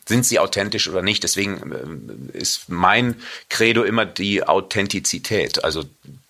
Sind 0.08 0.26
sie 0.26 0.40
authentisch 0.40 0.90
oder 0.90 1.04
nicht? 1.04 1.24
Deswegen 1.24 2.32
äh, 2.34 2.38
ist 2.38 2.68
mein 2.68 3.22
Credo 3.50 3.84
immer 3.84 4.06
die 4.06 4.44
Authentizität. 4.44 5.64
Also 5.64 5.86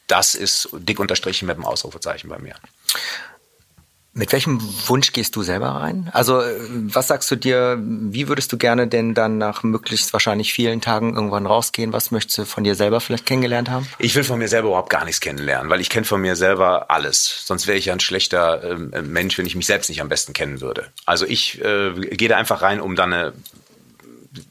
das 0.08 0.36
ist 0.36 0.70
dick 0.74 1.00
unterstrichen 1.00 1.46
mit 1.46 1.56
dem 1.56 1.66
Ausrufezeichen 1.66 2.30
bei 2.30 2.40
mir. 2.40 2.56
Mit 4.12 4.32
welchem 4.34 4.60
Wunsch 4.88 5.12
gehst 5.14 5.36
du 5.36 5.44
selber 5.44 5.68
rein? 5.68 6.10
Also 6.14 6.42
äh, 6.42 6.56
was 6.60 7.08
sagst 7.08 7.30
du 7.30 7.36
dir, 7.36 7.78
wie 7.80 8.28
würdest 8.28 8.52
du 8.52 8.58
gerne 8.58 8.88
denn 8.88 9.14
dann 9.14 9.38
nach 9.38 9.62
möglichst 9.62 10.14
wahrscheinlich 10.14 10.52
vielen 10.52 10.82
Tagen 10.82 11.14
irgendwann 11.14 11.46
rausgehen? 11.46 11.94
Was 11.94 12.10
möchtest 12.10 12.40
du 12.40 12.46
von 12.46 12.64
dir 12.64 12.74
selber 12.74 13.02
vielleicht 13.02 13.28
kennengelernt 13.28 13.70
haben? 13.70 13.88
Ich 14.00 14.16
will 14.16 14.24
von 14.24 14.40
mir 14.40 14.48
selber 14.48 14.70
überhaupt 14.70 14.90
gar 14.90 15.06
nichts 15.06 15.22
kennenlernen, 15.22 15.70
weil 15.70 15.80
ich 15.80 15.90
kenne 15.90 16.06
von 16.06 16.22
mir 16.22 16.36
selber 16.36 16.90
alles. 16.90 17.44
Sonst 17.46 17.68
wäre 17.68 17.78
ich 17.78 17.86
ja 17.86 17.94
ein 17.94 18.00
schlechter 18.00 18.64
äh, 18.64 19.02
Mensch, 19.04 19.38
wenn 19.38 19.46
ich 19.46 19.56
mich 19.56 19.68
selbst 19.68 19.90
nicht 19.90 20.02
am 20.02 20.10
besten 20.10 20.34
kennen 20.34 20.60
würde. 20.60 20.88
Also 21.06 21.28
ich 21.28 21.62
äh, 21.62 21.94
gehe 21.94 22.30
da 22.30 22.38
einfach 22.38 22.64
rein, 22.64 22.82
um 22.82 22.96
dann 22.96 23.14
eine, 23.14 23.34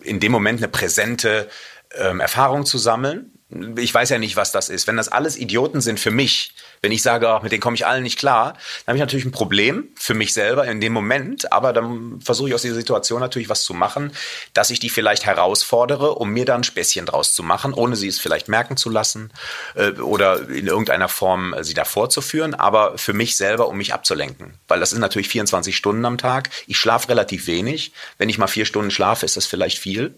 in 0.03 0.21
dem 0.21 0.31
Moment 0.31 0.61
eine 0.61 0.68
präsente 0.68 1.49
ähm, 1.97 2.21
Erfahrung 2.21 2.64
zu 2.64 2.79
sammeln. 2.79 3.33
Ich 3.77 3.92
weiß 3.92 4.11
ja 4.11 4.18
nicht, 4.18 4.37
was 4.37 4.53
das 4.53 4.68
ist. 4.68 4.87
Wenn 4.87 4.99
das 4.99 5.09
alles 5.09 5.37
Idioten 5.37 5.81
sind 5.81 5.99
für 5.99 6.11
mich, 6.11 6.55
wenn 6.81 6.93
ich 6.93 7.03
sage, 7.03 7.29
ach, 7.29 7.43
mit 7.43 7.53
denen 7.53 7.61
komme 7.61 7.75
ich 7.75 7.87
allen 7.87 8.03
nicht 8.03 8.19
klar, 8.19 8.55
dann 8.85 8.93
habe 8.93 8.97
ich 8.97 9.01
natürlich 9.01 9.25
ein 9.25 9.33
Problem 9.33 9.88
für 9.97 10.14
mich 10.14 10.33
selber 10.33 10.67
in 10.67 10.81
dem 10.81 10.93
Moment, 10.93 11.53
aber 11.53 11.73
dann 11.73 12.21
versuche 12.21 12.49
ich 12.49 12.55
aus 12.55 12.62
dieser 12.62 12.75
Situation 12.75 13.21
natürlich 13.21 13.49
was 13.49 13.62
zu 13.62 13.75
machen, 13.75 14.12
dass 14.55 14.71
ich 14.71 14.81
die 14.81 14.91
vielleicht 14.91 15.27
herausfordere, 15.27 16.14
um 16.14 16.31
mir 16.31 16.45
dann 16.45 16.61
ein 16.61 16.64
Späßchen 16.64 17.07
draus 17.07 17.33
zu 17.33 17.43
machen, 17.43 17.73
ohne 17.73 17.97
sie 17.97 18.09
es 18.09 18.19
vielleicht 18.19 18.49
merken 18.49 18.77
zu 18.77 18.91
lassen 18.91 19.31
äh, 19.75 19.93
oder 19.93 20.49
in 20.49 20.67
irgendeiner 20.67 21.09
Form 21.09 21.55
äh, 21.55 21.64
sie 21.64 21.75
davor 21.75 22.11
zu 22.11 22.21
führen, 22.21 22.55
aber 22.55 22.99
für 22.99 23.12
mich 23.12 23.37
selber, 23.37 23.69
um 23.69 23.77
mich 23.77 23.95
abzulenken. 23.95 24.55
Weil 24.67 24.81
das 24.81 24.93
ist 24.93 24.99
natürlich 24.99 25.29
24 25.29 25.77
Stunden 25.77 26.05
am 26.05 26.19
Tag. 26.19 26.51
Ich 26.67 26.79
schlafe 26.79 27.09
relativ 27.09 27.47
wenig. 27.47 27.93
Wenn 28.19 28.29
ich 28.29 28.38
mal 28.38 28.47
vier 28.47 28.64
Stunden 28.64 28.91
schlafe, 28.91 29.27
ist 29.27 29.37
das 29.37 29.47
vielleicht 29.47 29.79
viel. 29.79 30.14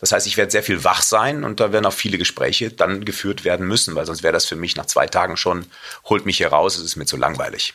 Das 0.00 0.12
heißt, 0.12 0.26
ich 0.26 0.36
werde 0.36 0.50
sehr 0.50 0.62
viel 0.62 0.84
wach 0.84 1.02
sein 1.02 1.44
und 1.44 1.60
da 1.60 1.72
werden 1.72 1.86
auch 1.86 1.92
viele 1.92 2.18
Gespräche 2.18 2.70
dann 2.70 3.04
geführt 3.04 3.44
werden 3.44 3.66
müssen, 3.66 3.94
weil 3.94 4.06
sonst 4.06 4.22
wäre 4.22 4.32
das 4.32 4.46
für 4.46 4.56
mich 4.56 4.76
nach 4.76 4.86
zwei 4.86 5.06
Tagen 5.06 5.36
schon 5.36 5.66
holt 6.04 6.26
mich 6.26 6.38
hier 6.38 6.48
raus, 6.48 6.76
es 6.76 6.84
ist 6.84 6.96
mir 6.96 7.06
zu 7.06 7.16
langweilig. 7.16 7.74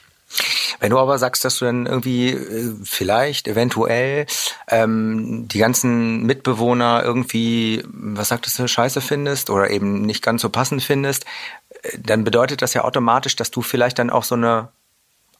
Wenn 0.80 0.90
du 0.90 1.00
aber 1.00 1.18
sagst, 1.18 1.46
dass 1.46 1.60
du 1.60 1.66
dann 1.66 1.86
irgendwie 1.86 2.32
äh, 2.32 2.74
vielleicht, 2.84 3.48
eventuell 3.48 4.26
ähm, 4.68 5.48
die 5.48 5.60
ganzen 5.60 6.24
Mitbewohner 6.24 7.04
irgendwie, 7.04 7.84
was 7.88 8.30
sagtest 8.30 8.60
du, 8.60 8.68
scheiße 8.68 9.02
findest 9.02 9.50
oder 9.50 9.70
eben 9.70 10.02
nicht 10.02 10.22
ganz 10.22 10.42
so 10.42 10.50
passend 10.50 10.84
findest, 10.84 11.26
äh, 11.84 11.98
dann 12.00 12.24
bedeutet 12.24 12.62
das 12.62 12.74
ja 12.74 12.84
automatisch, 12.84 13.36
dass 13.36 13.52
du 13.52 13.62
vielleicht 13.62 14.00
dann 14.00 14.10
auch 14.10 14.24
so 14.24 14.36
eine 14.36 14.70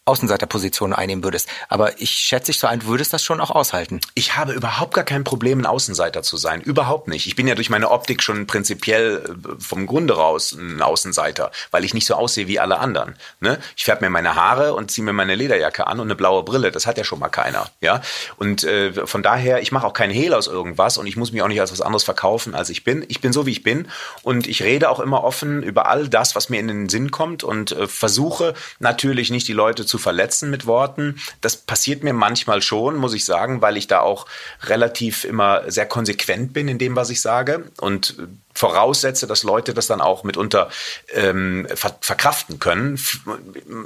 Außenseiterposition 0.06 0.94
einnehmen 0.94 1.24
würdest. 1.24 1.50
Aber 1.68 2.00
ich 2.00 2.12
schätze 2.12 2.52
dich 2.52 2.60
so 2.60 2.68
ein, 2.68 2.86
würdest 2.86 3.12
das 3.12 3.24
schon 3.24 3.42
auch 3.42 3.50
aushalten. 3.50 4.02
Ich 4.14 4.38
habe 4.38 4.54
überhaupt 4.54 4.94
gar 4.94 5.04
kein 5.04 5.24
Problem, 5.24 5.60
ein 5.60 5.66
Außenseiter 5.66 6.22
zu 6.22 6.38
sein. 6.38 6.62
Überhaupt 6.62 7.08
nicht. 7.08 7.26
Ich 7.26 7.36
bin 7.36 7.48
ja 7.48 7.56
durch 7.56 7.72
meine 7.72 7.90
Optik 7.90 8.22
schon 8.22 8.46
prinzipiell 8.46 9.24
äh, 9.26 9.60
vom 9.60 9.88
Grunde 9.88 10.16
raus 10.16 10.52
ein 10.52 10.82
Außenseiter, 10.82 11.52
weil 11.72 11.84
ich 11.84 11.96
nicht 11.96 12.06
so 12.06 12.14
aussehe 12.14 12.48
wie 12.48 12.60
alle 12.60 12.78
anderen. 12.78 13.16
Ne? 13.40 13.58
Ich 13.76 13.86
färbe 13.86 14.06
mir 14.06 14.12
meine 14.12 14.36
Haare 14.36 14.76
und 14.76 14.92
ziehe 14.92 15.04
mir 15.04 15.14
meine 15.14 15.34
Lederjacke 15.34 15.88
an 15.88 16.00
und 16.00 16.06
eine 16.08 16.16
blaue 16.16 16.44
Brille. 16.44 16.72
Das 16.72 16.86
hat 16.86 17.00
ja 17.00 17.04
schon 17.04 17.18
mal 17.18 17.30
keiner. 17.30 17.72
Ja? 17.82 18.02
Und 18.38 18.64
äh, 18.64 19.08
von 19.08 19.24
daher, 19.24 19.64
ich 19.64 19.72
mache 19.72 19.88
auch 19.88 19.94
keinen 19.94 20.14
Hehl 20.14 20.36
aus 20.36 20.46
irgendwas 20.46 21.00
und 21.00 21.08
ich 21.08 21.18
muss 21.18 21.32
mich 21.32 21.42
auch 21.42 21.48
nicht 21.48 21.62
als 21.62 21.72
was 21.72 21.82
anderes 21.82 22.04
verkaufen, 22.04 22.54
als 22.54 22.70
ich 22.70 22.84
bin. 22.84 23.04
Ich 23.08 23.22
bin 23.22 23.34
so, 23.34 23.48
wie 23.48 23.52
ich 23.52 23.64
bin. 23.64 23.88
Und 24.22 24.46
ich 24.46 24.62
rede 24.62 24.92
auch 24.92 25.00
immer 25.00 25.24
offen 25.24 25.64
über 25.64 25.88
all 25.88 26.08
das, 26.10 26.36
was 26.36 26.50
mir 26.50 26.60
in 26.60 26.68
den 26.68 26.90
Sinn 26.90 27.10
kommt 27.10 27.44
und 27.44 27.72
äh, 27.72 27.88
versuche 27.88 28.54
natürlich 28.78 29.32
nicht 29.32 29.48
die 29.48 29.54
Leute 29.54 29.88
zu 29.88 29.95
zu 29.96 30.00
verletzen 30.00 30.50
mit 30.50 30.66
Worten. 30.66 31.22
Das 31.40 31.56
passiert 31.56 32.04
mir 32.04 32.12
manchmal 32.12 32.62
schon, 32.62 32.98
muss 32.98 33.14
ich 33.14 33.24
sagen, 33.24 33.62
weil 33.62 33.78
ich 33.78 33.88
da 33.88 34.02
auch 34.02 34.26
relativ 34.64 35.24
immer 35.24 35.72
sehr 35.72 35.86
konsequent 35.86 36.52
bin 36.52 36.68
in 36.68 36.78
dem, 36.78 36.98
was 36.98 37.10
ich 37.10 37.22
sage 37.22 37.64
und 37.80 38.18
voraussetze, 38.54 39.26
dass 39.26 39.44
Leute 39.44 39.74
das 39.74 39.88
dann 39.88 40.02
auch 40.02 40.26
mitunter 40.26 40.70
ähm, 41.14 41.66
ver 41.74 41.96
verkraften 42.02 42.60
können. 42.60 43.00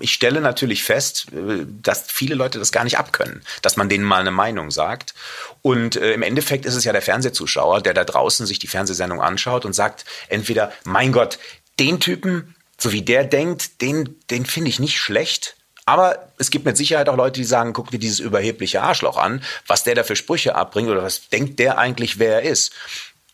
Ich 0.02 0.14
stelle 0.14 0.42
natürlich 0.42 0.84
fest, 0.84 1.28
äh, 1.32 1.66
dass 1.84 2.06
viele 2.08 2.34
Leute 2.34 2.58
das 2.58 2.72
gar 2.72 2.84
nicht 2.84 2.98
abkönnen, 2.98 3.44
dass 3.62 3.78
man 3.78 3.88
denen 3.88 4.04
mal 4.04 4.22
eine 4.22 4.32
Meinung 4.32 4.72
sagt. 4.72 5.14
Und 5.62 5.96
äh, 5.96 6.14
im 6.14 6.24
Endeffekt 6.24 6.66
ist 6.66 6.76
es 6.76 6.86
ja 6.86 6.92
der 6.92 7.04
Fernsehzuschauer, 7.04 7.82
der 7.82 7.94
da 7.94 8.04
draußen 8.04 8.48
sich 8.48 8.58
die 8.58 8.68
Fernsehsendung 8.68 9.22
anschaut 9.22 9.64
und 9.64 9.74
sagt 9.74 10.06
entweder, 10.28 10.72
mein 10.86 11.12
Gott, 11.12 11.38
den 11.80 12.00
Typen, 12.00 12.56
so 12.80 12.92
wie 12.92 13.04
der 13.04 13.26
denkt, 13.26 13.82
den, 13.82 14.18
den 14.32 14.48
finde 14.48 14.70
ich 14.70 14.80
nicht 14.80 14.98
schlecht. 14.98 15.56
Aber 15.90 16.30
es 16.38 16.52
gibt 16.52 16.66
mit 16.66 16.78
Sicherheit 16.78 17.10
auch 17.10 17.16
Leute, 17.16 17.40
die 17.40 17.46
sagen, 17.46 17.74
guck 17.74 17.90
dir 17.90 17.98
dieses 17.98 18.20
überhebliche 18.20 18.84
Arschloch 18.84 19.18
an, 19.18 19.42
was 19.66 19.84
der 19.84 19.96
da 19.96 20.04
für 20.04 20.16
Sprüche 20.16 20.54
abbringt 20.54 20.88
oder 20.88 21.02
was 21.02 21.30
denkt 21.30 21.58
der 21.58 21.80
eigentlich, 21.80 22.20
wer 22.20 22.44
er 22.44 22.50
ist 22.52 22.72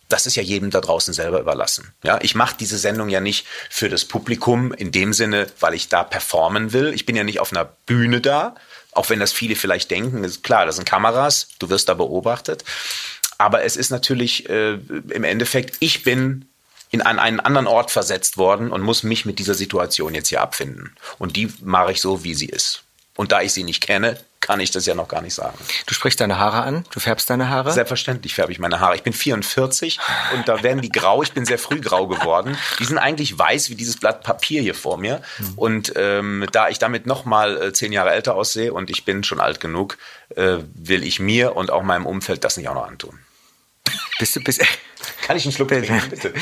das 0.08 0.28
ist 0.28 0.36
ja 0.36 0.44
jedem 0.44 0.70
da 0.70 0.82
draußen 0.82 1.16
selber 1.16 1.40
überlassen. 1.40 1.92
Ja, 2.04 2.20
ich 2.22 2.36
mache 2.36 2.56
diese 2.60 2.78
Sendung 2.78 3.10
ja 3.10 3.22
nicht 3.22 3.48
für 3.72 3.90
das 3.90 4.06
Publikum 4.06 4.72
in 4.72 4.92
dem 4.92 5.14
Sinne, 5.14 5.48
weil 5.60 5.74
ich 5.74 5.90
da 5.90 6.04
performen 6.04 6.74
will. 6.74 6.94
Ich 6.94 7.08
bin 7.08 7.16
ja 7.16 7.24
nicht 7.24 7.40
auf 7.40 7.52
einer 7.52 7.66
Bühne 7.66 8.22
da, 8.22 8.54
auch 8.92 9.10
wenn 9.10 9.20
das 9.20 9.32
viele 9.32 9.56
vielleicht 9.56 9.90
denken. 9.90 10.24
Ist 10.24 10.44
klar, 10.44 10.68
das 10.68 10.76
sind 10.76 10.88
Kameras, 10.88 11.48
du 11.58 11.72
wirst 11.72 11.90
da 11.90 11.96
beobachtet. 11.96 12.64
Aber 13.40 13.64
es 13.64 13.76
ist 13.76 13.90
natürlich 13.90 14.48
äh, 14.48 14.74
im 14.74 15.24
Endeffekt, 15.24 15.78
ich 15.80 16.04
bin 16.04 16.46
in 16.92 17.02
einen, 17.02 17.20
einen 17.20 17.40
anderen 17.40 17.68
Ort 17.68 17.92
versetzt 17.92 18.38
worden 18.38 18.72
und 18.72 18.82
muss 18.82 19.04
mich 19.04 19.26
mit 19.26 19.40
dieser 19.40 19.56
Situation 19.56 20.14
jetzt 20.16 20.30
hier 20.30 20.42
abfinden. 20.42 20.96
Und 21.18 21.36
die 21.36 21.52
mache 21.62 21.92
ich 21.92 22.02
so, 22.02 22.24
wie 22.24 22.34
sie 22.34 22.48
ist. 22.48 22.84
Und 23.16 23.32
da 23.32 23.42
ich 23.42 23.54
sie 23.54 23.64
nicht 23.64 23.82
kenne, 23.82 24.18
kann 24.46 24.60
ich 24.60 24.70
das 24.70 24.86
ja 24.86 24.94
noch 24.94 25.08
gar 25.08 25.22
nicht 25.24 25.34
sagen. 25.34 25.58
Du 25.88 25.96
sprichst 25.96 26.20
deine 26.20 26.38
Haare 26.38 26.62
an, 26.62 26.86
du 26.92 27.00
färbst 27.00 27.30
deine 27.32 27.50
Haare? 27.50 27.72
Selbstverständlich 27.72 28.36
färbe 28.36 28.52
ich 28.52 28.60
meine 28.60 28.80
Haare. 28.80 28.96
Ich 28.96 29.02
bin 29.02 29.14
44 29.14 30.00
und 30.36 30.48
da 30.48 30.62
werden 30.62 30.82
die 30.82 30.92
grau. 30.92 31.24
Ich 31.24 31.32
bin 31.32 31.46
sehr 31.46 31.58
früh 31.58 31.82
grau 31.82 32.06
geworden. 32.06 32.56
Die 32.78 32.86
sind 32.86 33.00
eigentlich 33.00 33.40
weiß 33.40 33.72
wie 33.72 33.76
dieses 33.76 33.98
Blatt 33.98 34.22
Papier 34.22 34.62
hier 34.62 34.76
vor 34.76 34.98
mir. 34.98 35.24
Mhm. 35.40 35.54
Und 35.56 35.94
ähm, 35.96 36.46
da 36.52 36.70
ich 36.70 36.78
damit 36.78 37.08
noch 37.08 37.26
mal 37.26 37.60
äh, 37.60 37.74
zehn 37.74 37.92
Jahre 37.92 38.12
älter 38.12 38.36
aussehe 38.36 38.72
und 38.72 38.92
ich 38.92 39.04
bin 39.04 39.24
schon 39.24 39.40
alt 39.40 39.60
genug, 39.60 39.98
äh, 40.36 40.58
will 40.76 41.04
ich 41.04 41.20
mir 41.20 41.56
und 41.56 41.72
auch 41.72 41.82
meinem 41.82 42.06
Umfeld 42.06 42.44
das 42.44 42.58
nicht 42.58 42.70
auch 42.70 42.76
noch 42.76 42.88
antun. 42.88 43.18
Bist 44.20 44.36
du, 44.36 44.42
bist, 44.42 44.62
kann 45.22 45.38
ich 45.38 45.46
einen 45.46 45.52
Schluck 45.52 45.70
trinken, 45.70 46.02
bitte? 46.10 46.34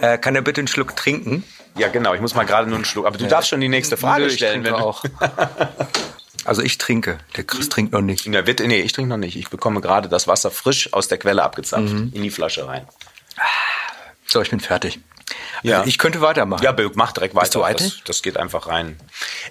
Äh, 0.00 0.18
kann 0.18 0.34
er 0.34 0.42
bitte 0.42 0.60
einen 0.60 0.68
Schluck 0.68 0.96
trinken? 0.96 1.44
Ja, 1.76 1.88
genau. 1.88 2.14
Ich 2.14 2.20
muss 2.20 2.34
mal 2.34 2.44
gerade 2.44 2.68
nur 2.68 2.76
einen 2.76 2.84
Schluck. 2.84 3.06
Aber 3.06 3.18
du 3.18 3.26
darfst 3.26 3.50
schon 3.50 3.60
die 3.60 3.68
nächste 3.68 3.96
Frage 3.96 4.24
Nö, 4.24 4.30
stellen. 4.30 4.64
wenn 4.64 4.72
du 4.72 4.78
auch. 4.78 5.04
Also 6.44 6.62
ich 6.62 6.78
trinke. 6.78 7.18
Der 7.36 7.44
Chris 7.44 7.68
trinkt 7.68 7.92
noch 7.92 8.00
nicht. 8.00 8.24
Ja, 8.24 8.40
bitte, 8.40 8.66
nee, 8.66 8.80
ich 8.80 8.92
trinke 8.94 9.10
noch 9.10 9.18
nicht. 9.18 9.36
Ich 9.36 9.50
bekomme 9.50 9.82
gerade 9.82 10.08
das 10.08 10.26
Wasser 10.26 10.50
frisch 10.50 10.92
aus 10.94 11.06
der 11.06 11.18
Quelle 11.18 11.42
abgezapft 11.42 11.92
mhm. 11.92 12.10
in 12.14 12.22
die 12.22 12.30
Flasche 12.30 12.66
rein. 12.66 12.88
So, 14.26 14.40
ich 14.40 14.48
bin 14.48 14.58
fertig. 14.58 14.98
Ja. 15.62 15.78
Also 15.78 15.88
ich 15.88 15.98
könnte 15.98 16.20
weitermachen. 16.20 16.62
Ja, 16.62 16.74
mach 16.94 17.12
direkt 17.12 17.34
weiter. 17.34 17.44
Bist 17.44 17.54
du 17.54 17.64
eitel? 17.64 17.88
Das, 17.88 18.04
das 18.04 18.22
geht 18.22 18.36
einfach 18.36 18.66
rein. 18.66 18.98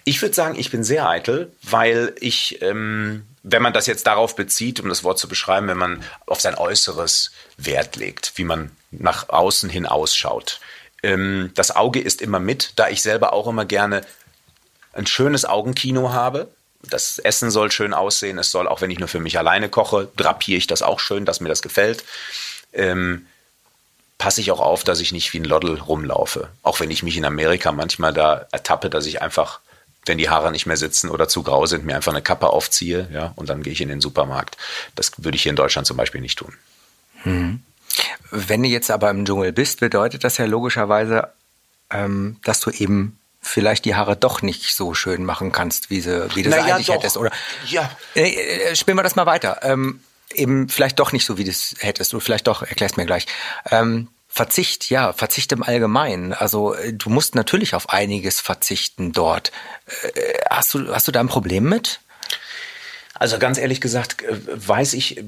Ich 0.03 0.21
würde 0.21 0.33
sagen, 0.33 0.57
ich 0.57 0.71
bin 0.71 0.83
sehr 0.83 1.07
eitel, 1.07 1.51
weil 1.63 2.15
ich, 2.19 2.61
ähm, 2.61 3.25
wenn 3.43 3.61
man 3.61 3.73
das 3.73 3.87
jetzt 3.87 4.07
darauf 4.07 4.35
bezieht, 4.35 4.79
um 4.79 4.89
das 4.89 5.03
Wort 5.03 5.19
zu 5.19 5.27
beschreiben, 5.27 5.67
wenn 5.67 5.77
man 5.77 6.03
auf 6.25 6.41
sein 6.41 6.55
Äußeres 6.55 7.31
Wert 7.57 7.95
legt, 7.95 8.33
wie 8.35 8.43
man 8.43 8.71
nach 8.91 9.29
außen 9.29 9.69
hin 9.69 9.85
ausschaut. 9.85 10.59
Ähm, 11.03 11.51
das 11.55 11.75
Auge 11.75 11.99
ist 11.99 12.21
immer 12.21 12.39
mit, 12.39 12.73
da 12.77 12.89
ich 12.89 13.01
selber 13.01 13.33
auch 13.33 13.47
immer 13.47 13.65
gerne 13.65 14.01
ein 14.93 15.05
schönes 15.05 15.45
Augenkino 15.45 16.11
habe 16.11 16.49
das 16.89 17.19
Essen 17.19 17.51
soll 17.51 17.71
schön 17.71 17.93
aussehen. 17.93 18.37
Es 18.37 18.51
soll, 18.51 18.67
auch 18.67 18.81
wenn 18.81 18.91
ich 18.91 18.99
nur 18.99 19.07
für 19.07 19.19
mich 19.19 19.37
alleine 19.37 19.69
koche, 19.69 20.09
drapiere 20.15 20.57
ich 20.57 20.67
das 20.67 20.81
auch 20.81 20.99
schön, 20.99 21.25
dass 21.25 21.39
mir 21.39 21.49
das 21.49 21.61
gefällt. 21.61 22.03
Ähm, 22.73 23.27
passe 24.17 24.41
ich 24.41 24.51
auch 24.51 24.59
auf, 24.59 24.83
dass 24.83 24.99
ich 24.99 25.11
nicht 25.11 25.31
wie 25.33 25.39
ein 25.39 25.45
Loddel 25.45 25.79
rumlaufe. 25.79 26.49
Auch 26.63 26.79
wenn 26.79 26.91
ich 26.91 27.03
mich 27.03 27.17
in 27.17 27.25
Amerika 27.25 27.71
manchmal 27.71 28.13
da 28.13 28.47
ertappe, 28.51 28.89
dass 28.89 29.05
ich 29.05 29.21
einfach, 29.21 29.59
wenn 30.05 30.17
die 30.17 30.29
Haare 30.29 30.51
nicht 30.51 30.65
mehr 30.65 30.77
sitzen 30.77 31.09
oder 31.09 31.27
zu 31.27 31.43
grau 31.43 31.65
sind, 31.65 31.85
mir 31.85 31.95
einfach 31.95 32.13
eine 32.13 32.21
Kappe 32.21 32.49
aufziehe, 32.49 33.07
ja, 33.11 33.33
und 33.35 33.49
dann 33.49 33.61
gehe 33.61 33.73
ich 33.73 33.81
in 33.81 33.89
den 33.89 34.01
Supermarkt. 34.01 34.57
Das 34.95 35.11
würde 35.17 35.35
ich 35.35 35.43
hier 35.43 35.51
in 35.51 35.55
Deutschland 35.55 35.85
zum 35.85 35.97
Beispiel 35.97 36.21
nicht 36.21 36.39
tun. 36.39 36.53
Hm. 37.23 37.61
Wenn 38.31 38.63
du 38.63 38.69
jetzt 38.69 38.91
aber 38.91 39.09
im 39.09 39.25
Dschungel 39.25 39.51
bist, 39.53 39.79
bedeutet 39.79 40.23
das 40.23 40.37
ja 40.37 40.45
logischerweise, 40.45 41.29
ähm, 41.89 42.37
dass 42.43 42.59
du 42.59 42.71
eben 42.71 43.19
vielleicht 43.41 43.85
die 43.85 43.95
Haare 43.95 44.15
doch 44.15 44.41
nicht 44.41 44.75
so 44.75 44.93
schön 44.93 45.23
machen 45.23 45.51
kannst, 45.51 45.89
wie, 45.89 46.01
sie, 46.01 46.27
wie 46.35 46.43
du 46.43 46.51
sie 46.51 46.57
eigentlich 46.57 46.87
doch. 46.87 46.95
hättest. 46.95 47.17
Oder 47.17 47.31
ja. 47.67 47.89
Äh, 48.15 48.29
äh, 48.29 48.75
spielen 48.75 48.97
wir 48.97 49.03
das 49.03 49.15
mal 49.15 49.25
weiter. 49.25 49.59
Ähm, 49.63 50.01
eben 50.33 50.69
vielleicht 50.69 50.99
doch 50.99 51.11
nicht 51.11 51.25
so, 51.25 51.37
wie 51.37 51.43
du 51.43 51.51
es 51.51 51.75
hättest. 51.79 52.13
Du 52.13 52.19
vielleicht 52.19 52.47
doch, 52.47 52.63
erklärst 52.63 52.97
mir 52.97 53.05
gleich. 53.05 53.25
Ähm, 53.69 54.09
Verzicht, 54.27 54.89
ja, 54.89 55.13
Verzicht 55.13 55.51
im 55.51 55.63
Allgemeinen. 55.63 56.33
Also 56.33 56.73
äh, 56.73 56.93
du 56.93 57.09
musst 57.09 57.33
natürlich 57.33 57.73
auf 57.73 57.89
einiges 57.89 58.39
verzichten 58.39 59.11
dort. 59.11 59.51
Äh, 60.13 60.33
hast 60.49 60.73
du, 60.73 60.93
hast 60.93 61.07
du 61.07 61.11
da 61.11 61.19
ein 61.19 61.27
Problem 61.27 61.63
mit? 61.63 62.01
Also 63.19 63.39
ganz 63.39 63.57
ehrlich 63.57 63.81
gesagt, 63.81 64.23
äh, 64.23 64.35
weiß 64.45 64.93
ich, 64.93 65.23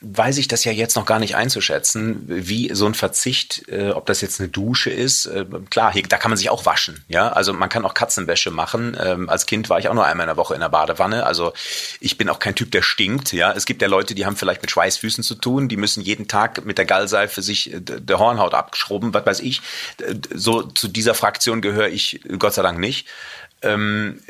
weiß 0.00 0.38
ich 0.38 0.48
das 0.48 0.64
ja 0.64 0.72
jetzt 0.72 0.96
noch 0.96 1.06
gar 1.06 1.18
nicht 1.18 1.36
einzuschätzen, 1.36 2.24
wie 2.26 2.70
so 2.72 2.86
ein 2.86 2.94
Verzicht, 2.94 3.68
äh, 3.68 3.90
ob 3.90 4.06
das 4.06 4.20
jetzt 4.20 4.40
eine 4.40 4.48
Dusche 4.48 4.90
ist. 4.90 5.26
Äh, 5.26 5.46
klar, 5.70 5.92
hier, 5.92 6.02
da 6.02 6.18
kann 6.18 6.30
man 6.30 6.38
sich 6.38 6.50
auch 6.50 6.66
waschen. 6.66 7.04
Ja, 7.08 7.28
also 7.28 7.52
man 7.52 7.68
kann 7.68 7.84
auch 7.84 7.94
Katzenwäsche 7.94 8.50
machen. 8.50 8.96
Ähm, 9.00 9.28
als 9.28 9.46
Kind 9.46 9.70
war 9.70 9.78
ich 9.78 9.88
auch 9.88 9.94
nur 9.94 10.06
einmal 10.06 10.24
in 10.24 10.28
der 10.28 10.36
Woche 10.36 10.54
in 10.54 10.60
der 10.60 10.68
Badewanne. 10.68 11.26
Also 11.26 11.52
ich 12.00 12.18
bin 12.18 12.28
auch 12.28 12.38
kein 12.38 12.54
Typ, 12.54 12.70
der 12.70 12.82
stinkt. 12.82 13.32
Ja, 13.32 13.52
es 13.52 13.66
gibt 13.66 13.82
ja 13.82 13.88
Leute, 13.88 14.14
die 14.14 14.26
haben 14.26 14.36
vielleicht 14.36 14.62
mit 14.62 14.70
Schweißfüßen 14.70 15.24
zu 15.24 15.34
tun. 15.34 15.68
Die 15.68 15.76
müssen 15.76 16.02
jeden 16.02 16.28
Tag 16.28 16.64
mit 16.64 16.78
der 16.78 16.84
Gallseife 16.84 17.42
sich 17.42 17.70
der 17.74 18.18
Hornhaut 18.18 18.54
abschrubben, 18.54 19.14
was 19.14 19.26
weiß 19.26 19.40
ich. 19.40 19.62
So 20.34 20.62
zu 20.62 20.88
dieser 20.88 21.14
Fraktion 21.14 21.60
gehöre 21.60 21.88
ich 21.88 22.20
Gott 22.38 22.54
sei 22.54 22.62
Dank 22.62 22.78
nicht 22.78 23.06
ähm, 23.62 24.20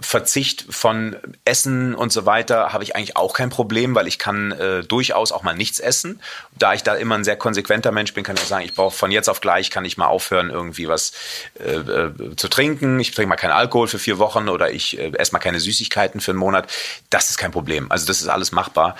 Verzicht 0.00 0.66
von 0.70 1.16
Essen 1.44 1.94
und 1.94 2.12
so 2.12 2.26
weiter 2.26 2.72
habe 2.72 2.84
ich 2.84 2.94
eigentlich 2.96 3.16
auch 3.16 3.34
kein 3.34 3.50
Problem, 3.50 3.94
weil 3.94 4.06
ich 4.06 4.18
kann 4.18 4.52
äh, 4.52 4.82
durchaus 4.82 5.32
auch 5.32 5.42
mal 5.42 5.54
nichts 5.54 5.80
essen. 5.80 6.20
Da 6.58 6.74
ich 6.74 6.82
da 6.82 6.94
immer 6.94 7.16
ein 7.16 7.24
sehr 7.24 7.36
konsequenter 7.36 7.92
Mensch 7.92 8.14
bin, 8.14 8.24
kann 8.24 8.36
ich 8.36 8.42
sagen, 8.42 8.64
ich 8.64 8.74
brauche 8.74 8.96
von 8.96 9.10
jetzt 9.10 9.28
auf 9.28 9.40
gleich, 9.40 9.70
kann 9.70 9.84
ich 9.84 9.96
mal 9.96 10.06
aufhören, 10.06 10.50
irgendwie 10.50 10.88
was 10.88 11.12
äh, 11.58 11.74
äh, 11.74 12.36
zu 12.36 12.48
trinken. 12.48 13.00
Ich 13.00 13.12
trinke 13.12 13.28
mal 13.28 13.36
keinen 13.36 13.52
Alkohol 13.52 13.88
für 13.88 13.98
vier 13.98 14.18
Wochen 14.18 14.48
oder 14.48 14.70
ich 14.70 14.98
äh, 14.98 15.12
esse 15.16 15.32
mal 15.32 15.38
keine 15.38 15.60
Süßigkeiten 15.60 16.20
für 16.20 16.32
einen 16.32 16.38
Monat. 16.38 16.70
Das 17.10 17.30
ist 17.30 17.38
kein 17.38 17.52
Problem. 17.52 17.90
Also 17.90 18.06
das 18.06 18.20
ist 18.20 18.28
alles 18.28 18.52
machbar. 18.52 18.96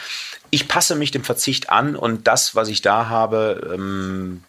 Ich 0.50 0.68
passe 0.68 0.94
mich 0.96 1.11
dem 1.11 1.24
Verzicht 1.24 1.70
an 1.70 1.96
und 1.96 2.26
das, 2.26 2.55
was 2.55 2.68
ich 2.68 2.83
da 2.83 3.09
habe, 3.09 3.72
ähm, 3.74 4.44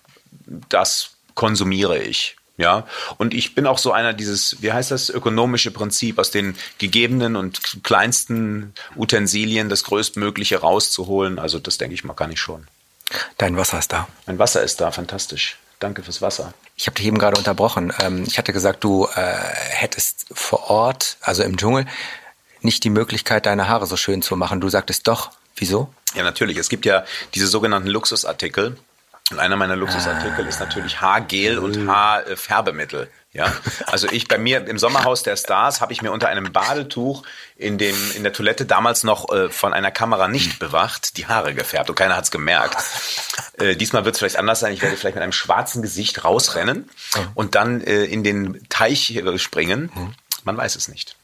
das 0.69 1.11
konsumiere 1.35 1.99
ich. 1.99 2.35
Ja, 2.55 2.85
und 3.17 3.33
ich 3.33 3.55
bin 3.55 3.65
auch 3.65 3.79
so 3.79 3.91
einer 3.91 4.13
dieses, 4.13 4.61
wie 4.61 4.71
heißt 4.71 4.91
das, 4.91 5.09
ökonomische 5.09 5.71
Prinzip, 5.71 6.19
aus 6.19 6.29
den 6.29 6.55
gegebenen 6.77 7.35
und 7.35 7.83
kleinsten 7.83 8.73
Utensilien 8.95 9.69
das 9.69 9.83
Größtmögliche 9.83 10.59
rauszuholen. 10.59 11.39
Also 11.39 11.57
das 11.57 11.79
denke 11.79 11.95
ich 11.95 12.03
mal, 12.03 12.13
kann 12.13 12.31
ich 12.31 12.39
schon. 12.39 12.67
Dein 13.37 13.57
Wasser 13.57 13.79
ist 13.79 13.91
da. 13.91 14.07
Mein 14.27 14.37
Wasser 14.37 14.61
ist 14.61 14.79
da, 14.81 14.91
fantastisch. 14.91 15.57
Danke 15.79 16.03
fürs 16.03 16.21
Wasser. 16.21 16.53
Ich 16.77 16.85
habe 16.85 16.95
dich 16.95 17.07
eben 17.07 17.17
gerade 17.17 17.37
unterbrochen. 17.37 17.91
Ähm, 17.99 18.23
ich 18.27 18.37
hatte 18.37 18.53
gesagt, 18.53 18.83
du 18.83 19.07
äh, 19.15 19.33
hättest 19.69 20.27
vor 20.31 20.69
Ort, 20.69 21.17
also 21.21 21.43
im 21.43 21.57
Dschungel, 21.57 21.85
nicht 22.61 22.83
die 22.83 22.89
Möglichkeit, 22.89 23.47
deine 23.47 23.67
Haare 23.67 23.87
so 23.87 23.97
schön 23.97 24.21
zu 24.21 24.35
machen. 24.35 24.61
Du 24.61 24.69
sagtest 24.69 25.07
doch. 25.07 25.31
Wieso? 25.55 25.93
Ja, 26.15 26.23
natürlich. 26.23 26.57
Es 26.57 26.69
gibt 26.69 26.85
ja 26.85 27.03
diese 27.33 27.47
sogenannten 27.47 27.87
Luxusartikel 27.87 28.77
und 29.31 29.39
einer 29.39 29.55
meiner 29.55 29.75
Luxusartikel 29.75 30.45
ah. 30.45 30.47
ist 30.47 30.59
natürlich 30.59 31.01
Haargel 31.01 31.57
und 31.57 31.87
Haarfärbemittel. 31.87 33.09
Ja, 33.31 33.51
also 33.87 34.07
ich 34.11 34.27
bei 34.27 34.37
mir 34.37 34.67
im 34.67 34.77
Sommerhaus 34.77 35.23
der 35.23 35.35
Stars 35.37 35.81
habe 35.81 35.91
ich 35.91 36.03
mir 36.03 36.11
unter 36.11 36.27
einem 36.27 36.51
Badetuch 36.51 37.23
in 37.55 37.79
dem 37.79 37.95
in 38.15 38.21
der 38.21 38.31
Toilette 38.31 38.65
damals 38.67 39.03
noch 39.03 39.31
äh, 39.31 39.49
von 39.49 39.73
einer 39.73 39.89
Kamera 39.89 40.27
nicht 40.27 40.59
bewacht 40.59 41.17
die 41.17 41.25
Haare 41.25 41.55
gefärbt 41.55 41.89
und 41.89 41.95
keiner 41.95 42.15
hat's 42.15 42.29
gemerkt. 42.29 42.77
Äh, 43.57 43.75
diesmal 43.75 44.05
wird 44.05 44.13
es 44.13 44.19
vielleicht 44.19 44.37
anders 44.37 44.59
sein. 44.59 44.71
Ich 44.71 44.83
werde 44.83 44.97
vielleicht 44.97 45.15
mit 45.15 45.23
einem 45.23 45.31
schwarzen 45.31 45.81
Gesicht 45.81 46.23
rausrennen 46.23 46.87
und 47.33 47.55
dann 47.55 47.81
äh, 47.81 48.03
in 48.03 48.23
den 48.23 48.67
Teich 48.69 49.15
äh, 49.15 49.39
springen. 49.39 49.91
Man 50.43 50.55
weiß 50.55 50.75
es 50.75 50.87
nicht. 50.87 51.15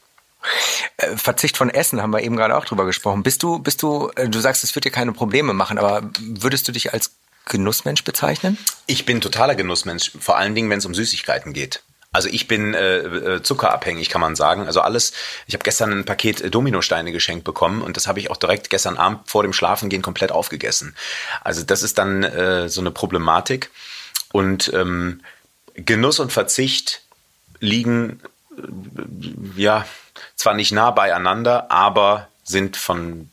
Äh, 0.96 1.16
Verzicht 1.16 1.56
von 1.56 1.70
Essen 1.70 2.00
haben 2.02 2.12
wir 2.12 2.22
eben 2.22 2.36
gerade 2.36 2.56
auch 2.56 2.64
drüber 2.64 2.86
gesprochen. 2.86 3.22
Bist 3.22 3.42
du, 3.42 3.58
bist 3.58 3.82
du, 3.82 4.10
äh, 4.16 4.28
du 4.28 4.40
sagst, 4.40 4.64
es 4.64 4.74
wird 4.74 4.84
dir 4.84 4.90
keine 4.90 5.12
Probleme 5.12 5.52
machen, 5.52 5.78
aber 5.78 6.10
würdest 6.18 6.66
du 6.68 6.72
dich 6.72 6.92
als 6.92 7.12
Genussmensch 7.50 8.04
bezeichnen? 8.04 8.56
Ich 8.86 9.04
bin 9.04 9.20
totaler 9.20 9.54
Genussmensch, 9.54 10.12
vor 10.18 10.38
allen 10.38 10.54
Dingen, 10.54 10.70
wenn 10.70 10.78
es 10.78 10.86
um 10.86 10.94
Süßigkeiten 10.94 11.52
geht. 11.52 11.82
Also 12.12 12.28
ich 12.28 12.48
bin 12.48 12.74
äh, 12.74 12.98
äh, 12.98 13.42
zuckerabhängig, 13.42 14.08
kann 14.08 14.20
man 14.20 14.34
sagen. 14.34 14.66
Also 14.66 14.80
alles, 14.80 15.12
ich 15.46 15.54
habe 15.54 15.62
gestern 15.62 15.92
ein 15.92 16.04
Paket 16.04 16.40
äh, 16.40 16.50
Dominosteine 16.50 17.12
geschenkt 17.12 17.44
bekommen 17.44 17.82
und 17.82 17.96
das 17.96 18.08
habe 18.08 18.18
ich 18.18 18.30
auch 18.30 18.36
direkt 18.36 18.68
gestern 18.68 18.96
Abend 18.96 19.28
vor 19.30 19.44
dem 19.44 19.52
Schlafengehen 19.52 20.02
komplett 20.02 20.32
aufgegessen. 20.32 20.96
Also 21.42 21.62
das 21.62 21.82
ist 21.82 21.98
dann 21.98 22.24
äh, 22.24 22.68
so 22.68 22.80
eine 22.80 22.90
Problematik. 22.90 23.70
Und 24.32 24.72
ähm, 24.74 25.20
Genuss 25.74 26.18
und 26.18 26.32
Verzicht 26.32 27.02
liegen, 27.60 28.20
äh, 28.56 29.60
ja, 29.60 29.86
zwar 30.34 30.54
nicht 30.54 30.72
nah 30.72 30.90
beieinander, 30.90 31.70
aber 31.70 32.28
sind 32.42 32.76
von 32.76 33.30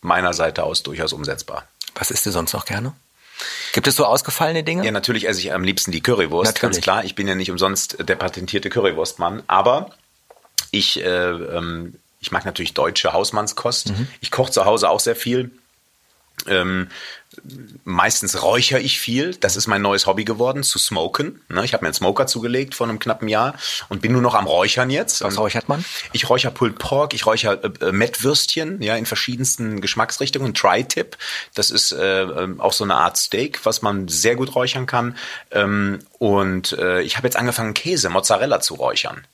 meiner 0.00 0.32
Seite 0.32 0.64
aus 0.64 0.82
durchaus 0.82 1.12
umsetzbar. 1.12 1.66
Was 1.94 2.10
isst 2.10 2.24
du 2.24 2.30
sonst 2.30 2.54
noch 2.54 2.64
gerne? 2.64 2.94
Gibt 3.72 3.86
es 3.86 3.96
so 3.96 4.04
ausgefallene 4.04 4.64
Dinge? 4.64 4.84
Ja, 4.84 4.90
natürlich 4.90 5.26
esse 5.28 5.40
ich 5.40 5.52
am 5.52 5.64
liebsten 5.64 5.92
die 5.92 6.00
Currywurst, 6.00 6.54
Natürlich. 6.54 6.60
ganz 6.60 6.80
klar. 6.82 7.04
Ich 7.04 7.14
bin 7.14 7.26
ja 7.28 7.34
nicht 7.34 7.50
umsonst 7.50 7.96
der 8.00 8.16
patentierte 8.16 8.70
Currywurstmann, 8.70 9.42
aber 9.46 9.90
ich, 10.70 11.02
äh, 11.02 11.06
ähm, 11.06 11.94
ich 12.20 12.32
mag 12.32 12.44
natürlich 12.44 12.74
deutsche 12.74 13.12
Hausmannskost. 13.12 13.92
Ich 14.20 14.30
koche 14.30 14.52
zu 14.52 14.64
Hause 14.64 14.90
auch 14.90 15.00
sehr 15.00 15.16
viel. 15.16 15.50
Ähm, 16.46 16.88
meistens 17.84 18.42
räuchere 18.42 18.80
ich 18.80 19.00
viel. 19.00 19.34
Das 19.36 19.56
ist 19.56 19.66
mein 19.66 19.82
neues 19.82 20.06
Hobby 20.06 20.24
geworden, 20.24 20.62
zu 20.62 20.78
smoken. 20.78 21.40
Ne, 21.48 21.64
Ich 21.64 21.72
habe 21.72 21.84
mir 21.84 21.88
einen 21.88 21.94
Smoker 21.94 22.26
zugelegt 22.26 22.74
vor 22.74 22.86
einem 22.86 22.98
knappen 22.98 23.28
Jahr 23.28 23.54
und 23.88 24.02
bin 24.02 24.12
nur 24.12 24.22
noch 24.22 24.34
am 24.34 24.46
Räuchern 24.46 24.90
jetzt. 24.90 25.22
Was 25.22 25.34
Und 25.34 25.40
räuchert 25.40 25.68
man? 25.68 25.84
Ich 26.12 26.28
räucher 26.28 26.50
Pulled 26.50 26.78
Pork, 26.78 27.14
ich 27.14 27.26
räucher 27.26 27.64
äh, 27.64 27.88
äh, 27.88 27.92
Mettwürstchen, 27.92 28.82
ja, 28.82 28.96
in 28.96 29.06
verschiedensten 29.06 29.80
Geschmacksrichtungen. 29.80 30.54
Tri-Tip, 30.54 31.16
das 31.54 31.70
ist 31.70 31.92
äh, 31.92 32.22
ähm, 32.22 32.60
auch 32.60 32.72
so 32.72 32.84
eine 32.84 32.96
Art 32.96 33.16
Steak, 33.16 33.64
was 33.64 33.82
man 33.82 34.08
sehr 34.08 34.36
gut 34.36 34.54
räuchern 34.54 34.86
kann. 34.86 35.16
Ähm, 35.50 36.00
und 36.18 36.72
äh, 36.72 37.00
ich 37.02 37.16
habe 37.16 37.26
jetzt 37.26 37.36
angefangen, 37.36 37.74
Käse, 37.74 38.10
Mozzarella 38.10 38.60
zu 38.60 38.74
räuchern. 38.74 39.26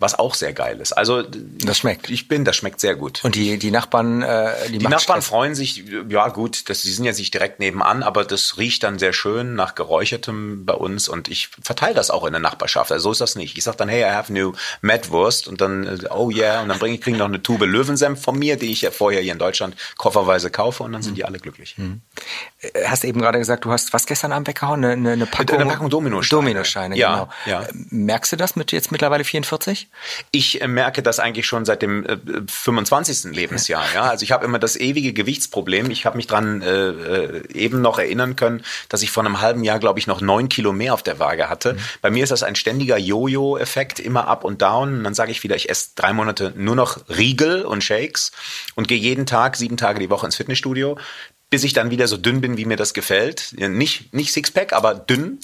Was 0.00 0.18
auch 0.18 0.34
sehr 0.34 0.52
geil 0.52 0.80
ist. 0.80 0.92
Also 0.92 1.22
Das 1.22 1.78
schmeckt. 1.78 2.10
Ich 2.10 2.28
bin, 2.28 2.44
das 2.44 2.56
schmeckt 2.56 2.80
sehr 2.80 2.94
gut. 2.94 3.24
Und 3.24 3.34
die, 3.34 3.58
die 3.58 3.70
Nachbarn, 3.70 4.22
äh, 4.22 4.52
die, 4.68 4.78
Die 4.78 4.86
Nachbarn 4.86 5.22
freuen 5.22 5.54
sich, 5.54 5.84
ja 6.08 6.28
gut, 6.28 6.68
das, 6.68 6.82
die 6.82 6.90
sind 6.90 7.04
jetzt 7.04 7.18
nicht 7.18 7.34
direkt 7.34 7.58
nebenan, 7.60 8.02
aber 8.02 8.24
das 8.24 8.58
riecht 8.58 8.82
dann 8.82 8.98
sehr 8.98 9.12
schön 9.12 9.54
nach 9.54 9.74
Geräuchertem 9.74 10.64
bei 10.64 10.74
uns 10.74 11.08
und 11.08 11.28
ich 11.28 11.48
verteile 11.62 11.94
das 11.94 12.10
auch 12.10 12.24
in 12.24 12.32
der 12.32 12.40
Nachbarschaft. 12.40 12.92
Also 12.92 13.08
so 13.08 13.12
ist 13.12 13.20
das 13.20 13.36
nicht. 13.36 13.56
Ich 13.56 13.64
sag 13.64 13.76
dann, 13.76 13.88
hey, 13.88 14.02
I 14.02 14.14
have 14.14 14.32
new 14.32 14.52
Mettwurst 14.82 15.48
und 15.48 15.60
dann, 15.60 15.86
äh, 15.86 15.98
oh 16.10 16.30
yeah, 16.30 16.62
und 16.62 16.68
dann 16.68 16.78
bringe 16.78 16.94
ich 16.94 17.00
kriegen 17.00 17.16
noch 17.18 17.26
eine 17.26 17.42
Tube 17.42 17.64
Löwensenf 17.64 18.22
von 18.22 18.38
mir, 18.38 18.56
die 18.56 18.70
ich 18.70 18.82
ja 18.82 18.90
vorher 18.90 19.20
hier 19.20 19.32
in 19.32 19.38
Deutschland 19.38 19.76
kofferweise 19.96 20.50
kaufe 20.50 20.82
und 20.82 20.92
dann 20.92 21.02
sind 21.02 21.16
die 21.16 21.24
alle 21.24 21.38
glücklich. 21.38 21.76
Äh, 21.78 22.57
Hast 22.84 23.04
eben 23.04 23.20
gerade 23.20 23.38
gesagt, 23.38 23.64
du 23.64 23.70
hast 23.70 23.92
was 23.92 24.04
gestern 24.06 24.32
Abend 24.32 24.48
weggehauen? 24.48 24.84
Eine, 24.84 24.92
eine, 24.94 25.12
eine 25.12 25.26
Packung, 25.26 25.60
Eine 25.60 25.70
Packung 25.70 25.90
Dominosteine. 25.90 26.42
Dominosteine, 26.42 26.96
Ja, 26.96 27.12
genau. 27.12 27.28
ja. 27.46 27.62
Äh, 27.62 27.72
Merkst 27.90 28.32
du 28.32 28.36
das 28.36 28.56
mit 28.56 28.72
jetzt 28.72 28.90
mittlerweile 28.90 29.22
44? 29.22 29.88
Ich 30.32 30.60
äh, 30.60 30.66
merke 30.66 31.04
das 31.04 31.20
eigentlich 31.20 31.46
schon 31.46 31.64
seit 31.64 31.82
dem 31.82 32.04
äh, 32.04 32.18
25. 32.48 33.32
Lebensjahr. 33.32 33.84
Ja, 33.94 34.02
also 34.02 34.24
ich 34.24 34.32
habe 34.32 34.44
immer 34.44 34.58
das 34.58 34.74
ewige 34.74 35.12
Gewichtsproblem. 35.12 35.88
Ich 35.92 36.04
habe 36.04 36.16
mich 36.16 36.26
dran 36.26 36.60
äh, 36.62 36.88
äh, 36.88 37.52
eben 37.52 37.80
noch 37.80 38.00
erinnern 38.00 38.34
können, 38.34 38.64
dass 38.88 39.02
ich 39.02 39.12
vor 39.12 39.24
einem 39.24 39.40
halben 39.40 39.62
Jahr, 39.62 39.78
glaube 39.78 40.00
ich, 40.00 40.08
noch 40.08 40.20
neun 40.20 40.48
Kilo 40.48 40.72
mehr 40.72 40.94
auf 40.94 41.04
der 41.04 41.20
Waage 41.20 41.48
hatte. 41.48 41.76
Bei 42.02 42.10
mir 42.10 42.24
ist 42.24 42.30
das 42.30 42.42
ein 42.42 42.56
ständiger 42.56 42.98
Jojo-Effekt, 42.98 44.00
immer 44.00 44.26
up 44.26 44.42
und 44.42 44.62
down. 44.62 44.98
Und 44.98 45.04
dann 45.04 45.14
sage 45.14 45.30
ich 45.30 45.44
wieder, 45.44 45.54
ich 45.54 45.70
esse 45.70 45.90
drei 45.94 46.12
Monate 46.12 46.52
nur 46.56 46.74
noch 46.74 47.08
Riegel 47.08 47.62
und 47.62 47.84
Shakes 47.84 48.32
und 48.74 48.88
gehe 48.88 48.98
jeden 48.98 49.26
Tag, 49.26 49.54
sieben 49.56 49.76
Tage 49.76 50.00
die 50.00 50.10
Woche 50.10 50.26
ins 50.26 50.34
Fitnessstudio, 50.34 50.98
bis 51.50 51.64
ich 51.64 51.72
dann 51.72 51.90
wieder 51.90 52.08
so 52.08 52.16
dünn 52.16 52.40
bin, 52.40 52.56
wie 52.56 52.64
mir 52.64 52.76
das 52.76 52.94
gefällt. 52.94 53.54
Nicht, 53.56 54.12
nicht 54.12 54.32
Sixpack, 54.32 54.72
aber 54.72 54.94
dünn 54.94 55.40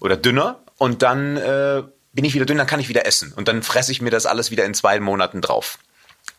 oder 0.00 0.16
dünner. 0.16 0.60
Und 0.76 1.02
dann 1.02 1.36
äh, 1.36 1.82
bin 2.12 2.24
ich 2.24 2.34
wieder 2.34 2.46
dünn, 2.46 2.58
dann 2.58 2.66
kann 2.66 2.80
ich 2.80 2.88
wieder 2.88 3.06
essen. 3.06 3.32
Und 3.34 3.48
dann 3.48 3.62
fresse 3.62 3.92
ich 3.92 4.02
mir 4.02 4.10
das 4.10 4.26
alles 4.26 4.50
wieder 4.50 4.64
in 4.64 4.74
zwei 4.74 5.00
Monaten 5.00 5.40
drauf. 5.40 5.78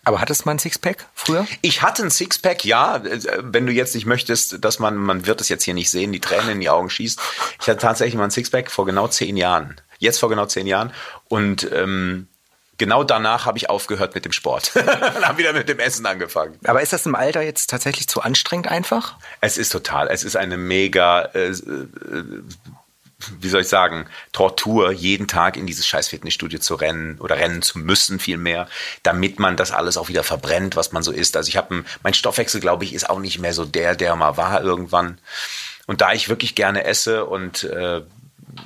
Aber 0.04 0.22
hattest 0.22 0.42
du 0.42 0.46
mal 0.46 0.54
ein 0.54 0.60
Sixpack 0.60 1.06
früher? 1.14 1.46
Ich 1.62 1.82
hatte 1.82 2.04
ein 2.04 2.12
Sixpack, 2.12 2.64
ja. 2.64 3.02
Wenn 3.42 3.66
du 3.66 3.74
jetzt 3.74 3.94
nicht 3.94 4.06
möchtest, 4.06 4.64
dass 4.64 4.80
man, 4.80 4.96
man 4.96 5.26
wird 5.26 5.42
es 5.42 5.50
jetzt 5.50 5.64
hier 5.64 5.74
nicht 5.74 5.90
sehen, 5.90 6.14
die 6.14 6.20
Tränen 6.20 6.50
in 6.50 6.60
die 6.62 6.70
Augen 6.70 6.90
schießt. 6.90 7.20
Ich 7.62 7.68
hatte 7.68 7.80
tatsächlich 7.80 8.16
mal 8.16 8.26
ein 8.26 8.32
Sixpack 8.32 8.72
vor 8.72 8.86
genau 8.86 9.08
zehn 9.08 9.36
Jahren. 9.36 9.82
Jetzt 9.98 10.20
vor 10.20 10.30
genau 10.30 10.46
zehn 10.46 10.68
Jahren. 10.68 10.94
Und 11.26 11.70
ähm, 11.74 12.28
genau 12.78 13.04
danach 13.04 13.46
habe 13.46 13.58
ich 13.58 13.70
aufgehört 13.70 14.16
mit 14.16 14.26
dem 14.26 14.32
Sport. 14.32 14.72
Und 14.76 15.28
habe 15.28 15.38
wieder 15.38 15.54
mit 15.54 15.70
dem 15.70 15.80
Essen 15.80 16.06
angefangen. 16.06 16.58
Aber 16.66 16.82
ist 16.82 16.94
das 16.94 17.06
im 17.06 17.16
Alter 17.16 17.42
jetzt 17.42 17.70
tatsächlich 17.70 18.08
zu 18.08 18.22
anstrengend 18.22 18.68
einfach? 18.68 19.16
Es 19.42 19.58
ist 19.58 19.72
total, 19.72 20.08
es 20.08 20.24
ist 20.24 20.36
eine 20.36 20.58
mega, 20.58 21.22
äh, 21.34 21.50
äh, 21.50 21.54
wie 23.40 23.50
soll 23.50 23.62
ich 23.62 23.68
sagen, 23.68 24.06
Tortur, 24.32 24.92
jeden 24.92 25.28
Tag 25.28 25.58
in 25.58 25.66
dieses 25.66 25.88
scheiß 25.88 26.10
Fitnessstudio 26.10 26.60
zu 26.60 26.76
rennen 26.76 27.18
oder 27.20 27.38
rennen 27.38 27.62
zu 27.62 27.80
müssen 27.80 28.20
vielmehr, 28.20 28.68
damit 29.04 29.40
man 29.40 29.58
das 29.58 29.72
alles 29.72 29.98
auch 29.98 30.08
wieder 30.08 30.24
verbrennt, 30.24 30.76
was 30.76 30.92
man 30.92 31.04
so 31.04 31.12
isst. 31.12 31.36
Also 31.36 31.50
ich 31.50 31.58
habe, 31.58 31.84
mein 32.04 32.14
Stoffwechsel, 32.14 32.62
glaube 32.62 32.84
ich, 32.84 32.94
ist 32.94 33.10
auch 33.10 33.20
nicht 33.20 33.40
mehr 33.40 33.54
so 33.54 33.66
der, 33.66 33.96
der 33.96 34.16
mal 34.16 34.38
war 34.38 34.62
irgendwann. 34.62 35.18
Und 35.88 36.02
da 36.02 36.14
ich 36.14 36.30
wirklich 36.30 36.54
gerne 36.54 36.84
esse 36.84 37.26
und 37.26 37.64
äh, 37.64 38.02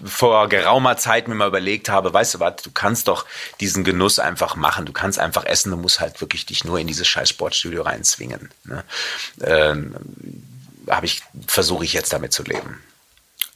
vor 0.03 0.49
geraumer 0.49 0.97
Zeit 0.97 1.27
mir 1.27 1.35
mal 1.35 1.47
überlegt 1.47 1.89
habe, 1.89 2.13
weißt 2.13 2.35
du 2.35 2.39
was, 2.39 2.57
du 2.57 2.71
kannst 2.71 3.07
doch 3.07 3.25
diesen 3.59 3.83
Genuss 3.83 4.19
einfach 4.19 4.55
machen. 4.55 4.85
Du 4.85 4.93
kannst 4.93 5.19
einfach 5.19 5.45
essen, 5.45 5.71
du 5.71 5.77
musst 5.77 5.99
halt 5.99 6.21
wirklich 6.21 6.45
dich 6.45 6.63
nur 6.63 6.79
in 6.79 6.87
dieses 6.87 7.07
scheiß 7.07 7.29
Sportstudio 7.29 7.83
reinzwingen. 7.83 8.49
Ne? 8.63 8.83
Ähm, 9.41 9.95
habe 10.89 11.05
ich, 11.05 11.21
versuche 11.47 11.85
ich 11.85 11.93
jetzt 11.93 12.13
damit 12.13 12.33
zu 12.33 12.43
leben. 12.43 12.81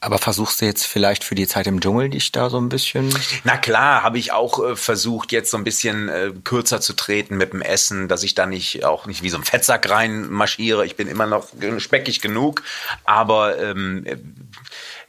Aber 0.06 0.19
versuchst 0.19 0.62
du 0.62 0.65
jetzt 0.65 0.86
vielleicht 0.86 1.24
für 1.24 1.34
die 1.34 1.48
Zeit 1.48 1.65
im 1.65 1.80
Dschungel 1.80 2.10
dich 2.10 2.32
da 2.32 2.52
so 2.52 2.60
ein 2.60 2.69
bisschen? 2.69 3.10
Na 3.43 3.58
klar, 3.58 4.04
habe 4.04 4.19
ich 4.19 4.32
auch 4.32 4.63
äh, 4.63 4.76
versucht, 4.76 5.32
jetzt 5.32 5.50
so 5.50 5.58
ein 5.58 5.63
bisschen 5.63 6.10
äh, 6.10 6.32
kürzer 6.43 6.80
zu 6.80 6.93
treten 6.93 7.38
mit 7.38 7.54
dem 7.54 7.63
Essen, 7.63 8.08
dass 8.08 8.21
ich 8.21 8.36
da 8.36 8.45
nicht 8.45 8.86
auch 8.86 9.08
nicht 9.08 9.24
wie 9.24 9.30
so 9.30 9.38
ein 9.38 9.43
Fettsack 9.43 9.89
reinmarschiere. 9.89 10.86
Ich 10.86 10.95
bin 10.95 11.08
immer 11.08 11.26
noch 11.26 11.48
speckig 11.80 12.21
genug, 12.21 12.62
aber 13.04 13.58
ähm, 13.58 14.06
äh, 14.06 14.17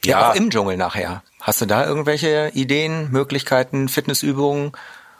Ja, 0.05 0.19
ja, 0.21 0.31
auch 0.31 0.35
im 0.35 0.49
Dschungel 0.49 0.77
nachher. 0.77 1.23
Hast 1.41 1.61
du 1.61 1.65
da 1.65 1.85
irgendwelche 1.85 2.51
Ideen, 2.53 3.11
Möglichkeiten, 3.11 3.89
Fitnessübungen? 3.89 4.71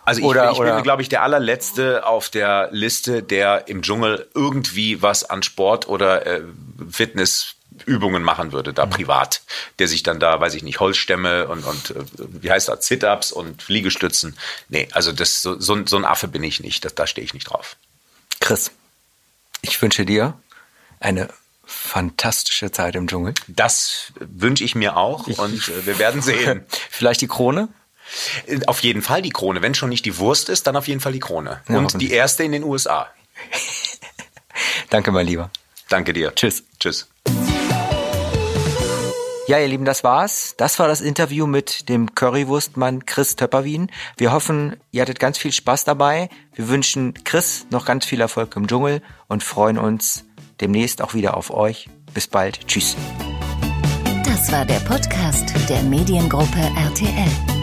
Also 0.06 0.22
ich, 0.22 0.26
Oder- 0.26 0.52
ich 0.52 0.58
bin, 0.60 0.84
glaube 0.84 1.02
ich, 1.02 1.10
der 1.10 1.24
allerletzte 1.24 2.06
auf 2.06 2.30
der 2.30 2.70
Liste, 2.72 3.24
der 3.24 3.68
im 3.68 3.82
Dschungel 3.82 4.28
irgendwie 4.34 5.02
was 5.02 5.24
an 5.30 5.44
Sport 5.44 5.88
oder 5.90 6.26
äh, 6.26 6.42
Fitnessübungen 6.90 8.24
machen 8.24 8.52
würde, 8.52 8.72
Mhm. 8.72 8.76
da 8.76 8.86
privat. 8.86 9.42
Der 9.80 9.88
sich 9.88 10.04
dann 10.04 10.20
da, 10.20 10.40
weiß 10.40 10.54
ich 10.54 10.64
nicht, 10.64 10.80
Holzstämme 10.80 11.48
und, 11.48 11.66
und 11.66 11.92
äh, 11.92 11.96
wie 12.18 12.52
heißt 12.52 12.70
das, 12.70 12.86
Sit-Ups 12.86 13.32
und 13.32 13.68
Liegestützen. 13.68 14.38
Nee, 14.70 14.88
also 14.92 15.12
das, 15.12 15.42
so, 15.42 15.60
so, 15.60 15.86
so 15.86 15.98
ein 15.98 16.06
Affe 16.06 16.28
bin 16.28 16.44
ich 16.44 16.60
nicht. 16.62 16.86
Das, 16.86 16.96
da 16.96 17.06
stehe 17.08 17.26
ich 17.26 17.34
nicht 17.34 17.50
drauf. 17.50 17.76
Chris, 18.40 18.72
ich 19.62 19.82
wünsche 19.82 20.06
dir 20.06 20.34
eine 21.00 21.30
fantastische 21.68 22.72
Zeit 22.72 22.96
im 22.96 23.08
Dschungel. 23.08 23.34
Das 23.48 24.14
wünsche 24.20 24.64
ich 24.64 24.74
mir 24.74 24.98
auch 24.98 25.28
und 25.28 25.68
äh, 25.68 25.86
wir 25.86 26.00
werden 26.00 26.22
sehen. 26.22 26.66
Vielleicht 26.90 27.22
die 27.22 27.28
Krone? 27.28 27.68
Äh, 28.48 28.66
Auf 28.66 28.80
jeden 28.80 29.02
Fall 29.02 29.22
die 29.22 29.30
Krone. 29.30 29.62
Wenn 29.62 29.76
schon 29.76 29.90
nicht 29.90 30.06
die 30.06 30.18
Wurst 30.18 30.50
ist, 30.50 30.66
dann 30.66 30.76
auf 30.76 30.88
jeden 30.88 31.02
Fall 31.02 31.12
die 31.12 31.20
Krone. 31.20 31.62
Ja, 31.68 31.78
und 31.78 32.02
die 32.02 32.12
erste 32.12 32.44
in 32.44 32.54
den 32.54 32.64
USA. 32.64 33.08
Danke, 34.90 35.12
mein 35.12 35.28
Lieber. 35.28 35.52
Danke 35.90 36.14
dir. 36.14 36.34
Tschüss. 36.34 36.64
Tschüss. 36.80 37.10
Ja, 39.48 39.60
ihr 39.60 39.68
Lieben, 39.68 39.86
das 39.86 40.04
war's. 40.04 40.56
Das 40.58 40.78
war 40.78 40.88
das 40.88 41.00
Interview 41.00 41.48
mit 41.48 41.88
dem 41.88 42.16
Currywurstmann 42.16 43.06
Chris 43.06 43.38
Töpperwien. 43.38 43.90
Wir 44.18 44.34
hoffen, 44.34 44.76
ihr 44.92 45.02
hattet 45.02 45.20
ganz 45.22 45.38
viel 45.38 45.54
Spaß 45.54 45.86
dabei. 45.86 46.30
Wir 46.54 46.68
wünschen 46.68 47.14
Chris 47.24 47.66
noch 47.70 47.86
ganz 47.86 48.06
viel 48.06 48.20
Erfolg 48.20 48.56
im 48.58 48.68
Dschungel 48.68 49.02
und 49.28 49.44
freuen 49.44 49.78
uns 49.78 50.26
demnächst 50.62 51.02
auch 51.02 51.14
wieder 51.14 51.38
auf 51.38 51.52
euch. 51.52 51.90
Bis 52.14 52.28
bald. 52.28 52.68
Tschüss. 52.68 52.96
Das 54.26 54.52
war 54.52 54.66
der 54.66 54.80
Podcast 54.82 55.54
der 55.70 55.84
Mediengruppe 55.84 56.60
RTL. 56.60 57.57